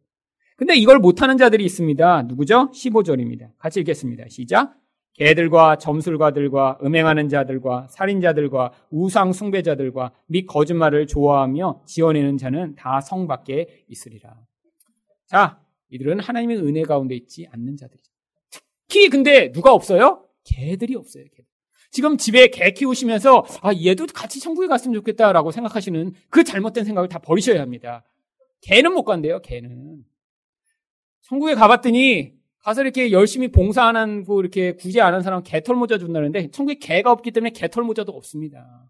근데 0.58 0.76
이걸 0.76 1.00
못하는 1.00 1.38
자들이 1.38 1.65
있습니다. 1.65 2.24
누구죠? 2.24 2.71
15절입니다. 2.71 3.52
같이 3.58 3.80
읽겠습니다. 3.82 4.26
시작. 4.30 4.78
개들과 5.15 5.78
점술가들과 5.78 6.80
음행하는 6.84 7.30
자들과 7.30 7.88
살인자들과 7.89 8.71
우상 8.91 9.32
숭배자들과 9.32 10.12
및 10.28 10.45
거짓말을 10.45 11.08
좋아하며 11.08 11.84
지어내는 11.86 12.38
자는 12.38 12.75
다 12.75 12.99
성 12.99 13.28
밖에 13.28 13.86
있으리라. 13.88 14.36
자, 15.25 15.62
이들은 15.89 16.19
하나님의 16.19 16.58
은혜 16.58 16.84
가운데 16.84 17.15
있지 17.15 17.47
않는 17.51 17.78
자들이죠. 17.78 18.12
특히 18.88 19.10
근데 19.10 19.51
누가 19.51 19.73
없어요? 19.73 20.25
개들이 20.43 20.95
없어요. 20.95 21.23
개들. 21.23 21.45
지금 21.91 22.17
집에 22.17 22.47
개 22.49 22.71
키우시면서 22.71 23.45
아 23.62 23.71
얘도 23.73 24.08
같이 24.13 24.41
천국에 24.41 24.67
갔으면 24.67 24.95
좋겠다라고 24.95 25.51
생각하시는 25.51 26.13
그 26.30 26.43
잘못된 26.43 26.84
생각을 26.84 27.08
다 27.08 27.19
버리셔야 27.19 27.62
합니다. 27.62 28.04
개는 28.62 28.91
못 28.93 29.04
간대요. 29.04 29.41
개는 29.41 30.04
천국에 31.21 31.56
가봤더니 31.56 32.34
가서 32.65 32.82
이렇게 32.82 33.12
열심히 33.12 33.47
봉사 33.51 33.84
안 33.86 33.95
하고 33.95 34.39
이렇게 34.41 34.73
구제 34.75 34.99
안 34.99 35.13
한 35.13 35.21
사람 35.21 35.43
개털 35.43 35.75
모자 35.75 35.99
준다는데 35.99 36.49
천국에 36.49 36.80
개가 36.80 37.12
없기 37.12 37.30
때문에 37.32 37.51
개털 37.51 37.84
모자도 37.84 38.12
없습니다. 38.12 38.89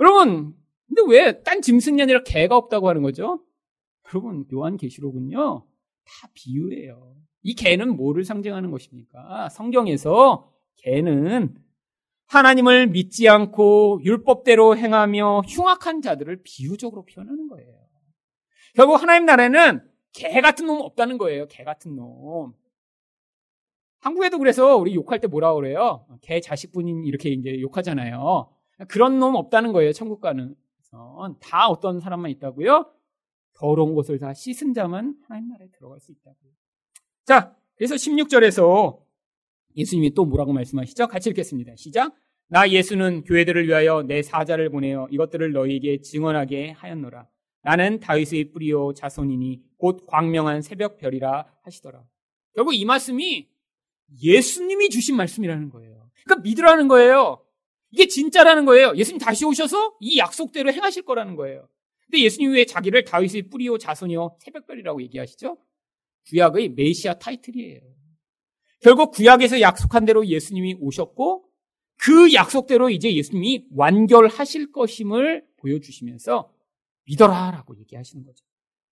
여러분, 0.00 0.54
근데 0.88 1.02
왜 1.06 1.42
딴 1.44 1.62
짐승이 1.62 2.02
아니라 2.02 2.22
개가 2.24 2.56
없다고 2.56 2.88
하는 2.88 3.02
거죠? 3.02 3.44
여러분, 4.08 4.44
요한계시록은요, 4.52 5.66
다 6.04 6.28
비유예요. 6.34 7.14
이 7.42 7.54
개는 7.54 7.96
뭐를 7.96 8.24
상징하는 8.24 8.72
것입니까? 8.72 9.48
성경에서 9.50 10.50
개는 10.78 11.54
하나님을 12.26 12.88
믿지 12.88 13.28
않고 13.28 14.00
율법대로 14.02 14.76
행하며 14.76 15.42
흉악한 15.46 16.02
자들을 16.02 16.40
비유적으로 16.42 17.04
표현하는 17.04 17.46
거예요. 17.46 17.72
결국 18.74 19.00
하나님 19.00 19.26
나라에는 19.26 19.80
개 20.16 20.40
같은 20.40 20.66
놈 20.66 20.80
없다는 20.80 21.18
거예요. 21.18 21.46
개 21.46 21.62
같은 21.62 21.94
놈. 21.94 22.54
한국에도 24.00 24.38
그래서 24.38 24.76
우리 24.76 24.94
욕할 24.94 25.20
때 25.20 25.26
뭐라 25.26 25.54
그래요? 25.54 26.06
개 26.22 26.40
자식분인 26.40 27.04
이렇게 27.04 27.28
이제 27.30 27.60
욕하잖아요. 27.60 28.50
그런 28.88 29.18
놈 29.18 29.34
없다는 29.34 29.72
거예요. 29.72 29.92
천국 29.92 30.20
가는. 30.20 30.54
다 31.40 31.68
어떤 31.68 32.00
사람만 32.00 32.30
있다고요? 32.32 32.90
더러운 33.52 33.94
것을 33.94 34.18
다 34.18 34.32
씻은 34.32 34.72
자만 34.72 35.16
하나님 35.28 35.48
나라에 35.48 35.68
들어갈 35.68 36.00
수 36.00 36.12
있다고요. 36.12 36.52
자, 37.24 37.54
그래서 37.74 37.94
16절에서 37.96 38.98
예수님이 39.76 40.14
또 40.14 40.24
뭐라고 40.24 40.54
말씀하시죠? 40.54 41.08
같이 41.08 41.28
읽겠습니다. 41.30 41.76
시작. 41.76 42.14
나 42.48 42.70
예수는 42.70 43.24
교회들을 43.24 43.66
위하여 43.66 44.02
내 44.02 44.22
사자를 44.22 44.70
보내어 44.70 45.08
이것들을 45.10 45.52
너희에게 45.52 46.00
증언하게 46.00 46.70
하였노라. 46.70 47.28
나는 47.66 47.98
다윗의 47.98 48.52
뿌리요 48.52 48.92
자손이니 48.92 49.60
곧 49.76 50.06
광명한 50.06 50.62
새벽별이라 50.62 51.52
하시더라. 51.64 52.04
결국 52.54 52.74
이 52.74 52.84
말씀이 52.84 53.48
예수님이 54.22 54.88
주신 54.88 55.16
말씀이라는 55.16 55.70
거예요. 55.70 56.08
그러니까 56.22 56.48
믿으라는 56.48 56.86
거예요. 56.86 57.44
이게 57.90 58.06
진짜라는 58.06 58.66
거예요. 58.66 58.94
예수님 58.94 59.18
다시 59.18 59.44
오셔서 59.44 59.96
이 59.98 60.16
약속대로 60.16 60.72
행하실 60.72 61.02
거라는 61.02 61.34
거예요. 61.34 61.68
근데 62.04 62.20
예수님 62.22 62.52
왜 62.52 62.66
자기를 62.66 63.04
다윗의 63.04 63.48
뿌리요 63.50 63.78
자손이요 63.78 64.36
새벽별이라고 64.38 65.02
얘기하시죠? 65.02 65.58
구약의 66.28 66.68
메시아 66.68 67.14
타이틀이에요. 67.14 67.80
결국 68.80 69.10
구약에서 69.10 69.60
약속한 69.60 70.04
대로 70.04 70.24
예수님이 70.24 70.76
오셨고 70.78 71.48
그 71.96 72.32
약속대로 72.32 72.90
이제 72.90 73.12
예수님이 73.12 73.66
완결하실 73.74 74.70
것임을 74.70 75.44
보여주시면서 75.56 76.54
믿어라 77.06 77.50
라고 77.52 77.76
얘기하시는 77.78 78.24
거죠. 78.24 78.44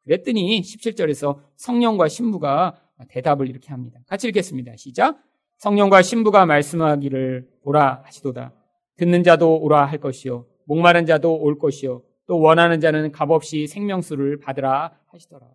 그랬더니 0.05 0.61
17절에서 0.61 1.41
성령과 1.57 2.09
신부가 2.09 2.81
대답을 3.09 3.49
이렇게 3.49 3.71
합니다. 3.71 4.01
같이 4.07 4.29
읽겠습니다. 4.29 4.77
시작. 4.77 5.23
성령과 5.59 6.03
신부가 6.03 6.47
말씀하기를 6.47 7.49
오라 7.63 8.03
하시도다. 8.05 8.53
듣는 8.97 9.23
자도 9.23 9.59
오라 9.61 9.87
할 9.87 9.99
것이요. 9.99 10.47
목마른 10.67 11.07
자도 11.07 11.37
올 11.37 11.59
것이요. 11.59 12.03
또 12.27 12.39
원하는 12.41 12.81
자는 12.81 13.13
값없이 13.13 13.67
생명수를 13.67 14.39
받으라 14.39 14.99
하시더라. 15.07 15.47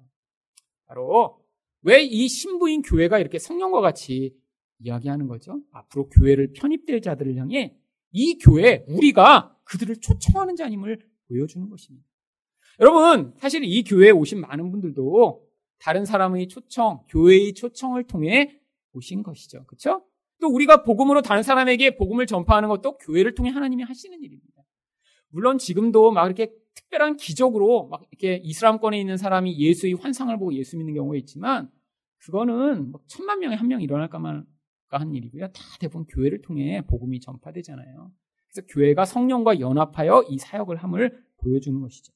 바로 0.88 1.40
왜 1.82 2.04
이 2.04 2.28
신부인 2.28 2.82
교회가 2.82 3.20
이렇게 3.20 3.40
성령과 3.40 3.82
같이 3.82 4.36
이야기하는 4.80 5.28
거죠? 5.28 5.62
앞으로 5.72 6.10
교회를 6.10 6.54
편입될 6.54 7.02
자들을 7.02 7.38
향해 7.38 7.78
이 8.12 8.38
교회 8.40 8.84
우리가 8.88 9.56
그들을 9.64 9.98
초청하는 10.02 10.56
자임을 10.56 11.00
보여주는 11.28 11.70
것입니다. 11.70 12.09
여러분 12.80 13.34
사실 13.38 13.64
이 13.64 13.84
교회에 13.84 14.12
오신 14.12 14.42
많은 14.42 14.72
분들도 14.72 15.46
다른 15.80 16.06
사람의 16.06 16.48
초청, 16.48 17.04
교회의 17.10 17.54
초청을 17.54 18.06
통해 18.06 18.60
오신 18.94 19.24
것이죠. 19.24 19.66
그렇죠? 19.66 20.04
또 20.42 20.48
우리가 20.48 20.84
복음으로 20.84 21.22
다른 21.22 21.44
사람에게 21.44 21.98
복음을 21.98 22.26
전파하는 22.26 22.70
것도 22.70 22.98
교회를 22.98 23.36
통해 23.36 23.50
하나님이 23.50 23.84
하시는 23.84 24.18
일입니다. 24.22 24.64
물론 25.30 25.58
지금도 25.58 26.12
막 26.12 26.26
이렇게 26.26 26.52
특별한 26.74 27.18
기적으로 27.18 27.88
막 27.88 28.04
이렇게 28.12 28.42
이슬람권에 28.44 29.00
있는 29.00 29.18
사람이 29.18 29.60
예수의 29.60 29.94
환상을 29.96 30.36
보고 30.38 30.54
예수 30.54 30.78
믿는 30.78 30.94
경우가 30.94 31.18
있지만 31.18 31.70
그거는 32.20 32.92
뭐 32.92 33.02
천만 33.08 33.40
명에 33.40 33.56
한 33.56 33.68
명 33.68 33.82
일어날까만 33.82 34.46
한 34.90 35.14
일이고요. 35.14 35.48
다 35.50 35.62
대부분 35.80 36.06
교회를 36.08 36.42
통해 36.42 36.82
복음이 36.88 37.20
전파되잖아요. 37.20 38.12
그래서 38.52 38.68
교회가 38.68 39.06
성령과 39.06 39.60
연합하여 39.60 40.26
이 40.30 40.38
사역을 40.40 40.78
함을 40.78 41.22
보여주는 41.38 41.80
것이죠. 41.80 42.12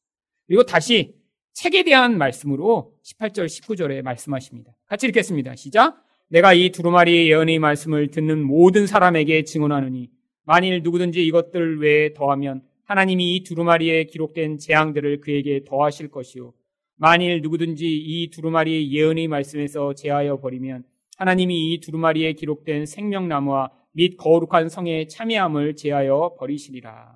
그리고 0.54 0.66
다시 0.66 1.16
책에 1.54 1.82
대한 1.82 2.20
말씀으로 2.20 2.94
18절, 3.04 3.48
19절에 3.48 4.04
말씀하십니다. 4.04 4.72
같이 4.86 5.08
읽겠습니다. 5.08 5.56
시작. 5.56 6.06
내가 6.28 6.54
이 6.54 6.70
두루마리 6.70 7.28
예언의 7.32 7.58
말씀을 7.58 8.12
듣는 8.12 8.44
모든 8.44 8.86
사람에게 8.86 9.46
증언하느니 9.46 10.12
만일 10.44 10.84
누구든지 10.84 11.26
이것들 11.26 11.80
외에 11.80 12.14
더하면 12.14 12.62
하나님이 12.84 13.36
이 13.36 13.44
두루마리에 13.44 14.04
기록된 14.04 14.60
재앙들을 14.60 15.22
그에게 15.22 15.64
더하실 15.64 16.12
것이요. 16.12 16.54
만일 16.98 17.42
누구든지 17.42 17.88
이 17.88 18.30
두루마리의 18.30 18.92
예언의 18.92 19.30
말씀에서 19.30 19.96
제하여 19.96 20.40
버리면 20.40 20.84
하나님이 21.18 21.74
이 21.74 21.80
두루마리에 21.80 22.34
기록된 22.34 22.86
생명나무와 22.86 23.72
및 23.94 24.18
거룩한 24.18 24.70
성의 24.70 25.10
참여함을 25.10 25.78
제하여 25.78 26.36
버리시리라. 26.38 27.16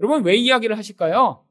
여러분 0.00 0.24
왜 0.24 0.36
이야기를 0.36 0.78
하실까요? 0.78 1.44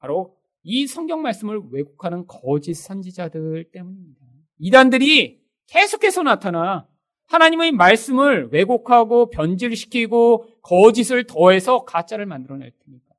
바로 0.00 0.36
이 0.62 0.86
성경 0.86 1.22
말씀을 1.22 1.60
왜곡하는 1.70 2.26
거짓 2.26 2.74
선지자들 2.74 3.70
때문입니다. 3.70 4.20
이단들이 4.58 5.40
계속해서 5.66 6.22
나타나 6.22 6.88
하나님의 7.26 7.72
말씀을 7.72 8.48
왜곡하고 8.52 9.30
변질시키고 9.30 10.60
거짓을 10.62 11.24
더해서 11.26 11.84
가짜를 11.84 12.26
만들어낼 12.26 12.72
테니까. 12.84 13.14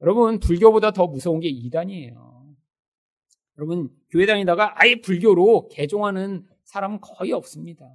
여러분, 0.00 0.38
불교보다 0.38 0.92
더 0.92 1.08
무서운 1.08 1.40
게 1.40 1.48
이단이에요. 1.48 2.54
여러분, 3.58 3.90
교회 4.10 4.26
다니다가 4.26 4.80
아예 4.80 5.00
불교로 5.00 5.68
개종하는 5.68 6.46
사람은 6.64 7.00
거의 7.00 7.32
없습니다. 7.32 7.90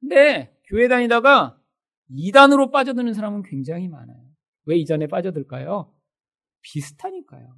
근데 0.00 0.52
교회 0.64 0.88
다니다가 0.88 1.60
이단으로 2.08 2.70
빠져드는 2.70 3.12
사람은 3.14 3.42
굉장히 3.42 3.88
많아요. 3.88 4.20
왜 4.64 4.76
이전에 4.76 5.06
빠져들까요? 5.06 5.92
비슷하니까요. 6.66 7.54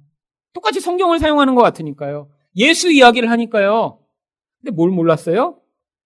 똑같이 0.53 0.79
성경을 0.79 1.19
사용하는 1.19 1.55
것 1.55 1.61
같으니까요. 1.63 2.29
예수 2.55 2.91
이야기를 2.91 3.29
하니까요. 3.31 4.03
근데 4.59 4.71
뭘 4.71 4.91
몰랐어요? 4.91 5.61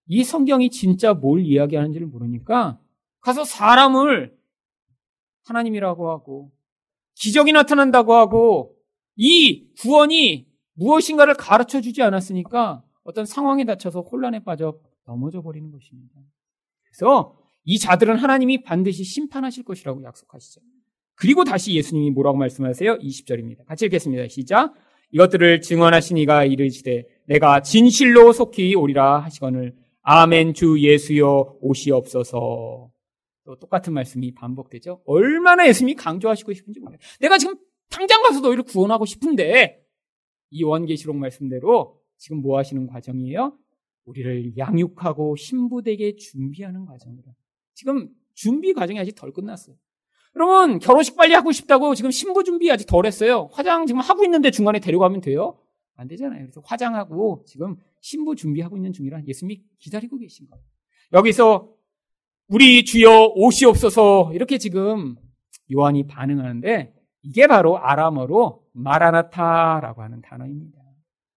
이 0.07 0.23
성경이 0.23 0.69
진짜 0.69 1.13
뭘 1.13 1.41
이야기하는지를 1.41 2.07
모르니까 2.07 2.79
가서 3.21 3.43
사람을 3.43 4.37
하나님이라고 5.45 6.09
하고 6.09 6.51
기적이 7.15 7.51
나타난다고 7.53 8.13
하고 8.13 8.75
이 9.15 9.69
구원이 9.79 10.47
무엇인가를 10.73 11.35
가르쳐 11.35 11.81
주지 11.81 12.01
않았으니까 12.01 12.83
어떤 13.03 13.25
상황에 13.25 13.65
닫혀서 13.65 14.01
혼란에 14.01 14.43
빠져 14.43 14.79
넘어져 15.05 15.41
버리는 15.41 15.69
것입니다. 15.71 16.15
그래서 16.85 17.37
이 17.65 17.77
자들은 17.79 18.17
하나님이 18.17 18.63
반드시 18.63 19.03
심판하실 19.03 19.63
것이라고 19.63 20.03
약속하시죠. 20.03 20.61
그리고 21.15 21.43
다시 21.43 21.73
예수님이 21.75 22.11
뭐라고 22.11 22.37
말씀하세요? 22.37 22.97
20절입니다. 22.97 23.65
같이 23.65 23.85
읽겠습니다. 23.85 24.27
시작. 24.27 24.73
이것들을 25.11 25.61
증언하신 25.61 26.17
이가 26.17 26.43
이르시되 26.43 27.05
내가 27.27 27.61
진실로 27.61 28.33
속히 28.33 28.75
오리라 28.75 29.19
하시거늘 29.19 29.75
아멘 30.01 30.53
주 30.53 30.79
예수여 30.79 31.57
오시옵소서. 31.61 32.91
또 33.45 33.59
똑같은 33.59 33.93
말씀이 33.93 34.33
반복되죠. 34.33 35.01
얼마나 35.05 35.67
예수님이 35.67 35.95
강조하시고 35.95 36.53
싶은지 36.53 36.79
모르겠어요. 36.79 37.17
내가 37.19 37.37
지금 37.37 37.55
당장 37.89 38.23
가서 38.23 38.39
너희를 38.41 38.63
구원하고 38.63 39.05
싶은데 39.05 39.81
이 40.49 40.63
원계시록 40.63 41.15
말씀대로 41.15 41.99
지금 42.17 42.41
뭐 42.41 42.57
하시는 42.57 42.87
과정이에요? 42.87 43.57
우리를 44.05 44.57
양육하고 44.57 45.35
신부되게 45.35 46.15
준비하는 46.15 46.85
과정이다. 46.85 47.31
지금 47.73 48.09
준비 48.33 48.73
과정이 48.73 48.99
아직 48.99 49.13
덜 49.15 49.31
끝났어요. 49.31 49.75
여러분 50.35 50.79
결혼식 50.79 51.15
빨리 51.15 51.33
하고 51.33 51.51
싶다고 51.51 51.93
지금 51.95 52.11
신부 52.11 52.43
준비 52.43 52.71
아직 52.71 52.85
덜 52.85 53.05
했어요. 53.05 53.49
화장 53.53 53.85
지금 53.85 54.01
하고 54.01 54.23
있는데 54.23 54.51
중간에 54.51 54.79
데려가면 54.79 55.21
돼요? 55.21 55.59
안 55.95 56.07
되잖아요. 56.07 56.41
그래서 56.41 56.61
화장하고 56.65 57.43
지금 57.45 57.75
신부 58.01 58.35
준비하고 58.35 58.77
있는 58.77 58.93
중이라 58.93 59.21
예수님이 59.27 59.63
기다리고 59.77 60.17
계신 60.17 60.49
거예요. 60.49 60.63
여기서 61.13 61.69
우리 62.47 62.83
주여 62.83 63.33
옷이 63.35 63.65
없어서 63.67 64.31
이렇게 64.33 64.57
지금 64.57 65.15
요한이 65.71 66.07
반응하는데 66.07 66.93
이게 67.21 67.47
바로 67.47 67.77
아람어로 67.77 68.63
마라나타라고 68.73 70.01
하는 70.01 70.21
단어입니다. 70.21 70.79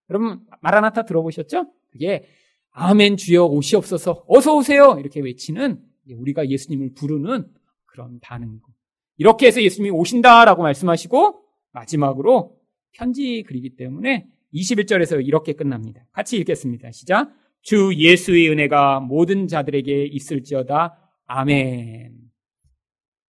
여러분 0.09 0.41
마라나타 0.61 1.03
들어보셨죠? 1.03 1.71
그게 1.91 2.27
아멘 2.71 3.17
주여 3.17 3.45
옷이 3.45 3.75
없어서 3.75 4.23
어서 4.27 4.55
오세요 4.55 4.97
이렇게 4.99 5.19
외치는 5.19 5.83
우리가 6.09 6.49
예수님을 6.49 6.93
부르는 6.93 7.47
그런 7.85 8.19
반응이고 8.21 8.76
이렇게 9.17 9.47
해서 9.47 9.61
예수님이 9.61 9.91
오신다라고 9.91 10.61
말씀하시고 10.61 11.41
마지막으로 11.73 12.55
편지 12.93 13.43
그리기 13.43 13.75
때문에 13.75 14.27
21절에서 14.53 15.25
이렇게 15.25 15.53
끝납니다. 15.53 16.05
같이 16.11 16.37
읽겠습니다. 16.37 16.91
시작. 16.91 17.31
주 17.61 17.93
예수의 17.95 18.49
은혜가 18.49 19.01
모든 19.01 19.47
자들에게 19.47 20.05
있을지어다. 20.05 20.97
아멘. 21.25 22.15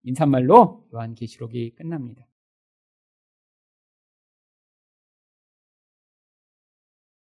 인사말로 0.05 0.87
요한계시록이 0.95 1.75
끝납니다. 1.75 2.28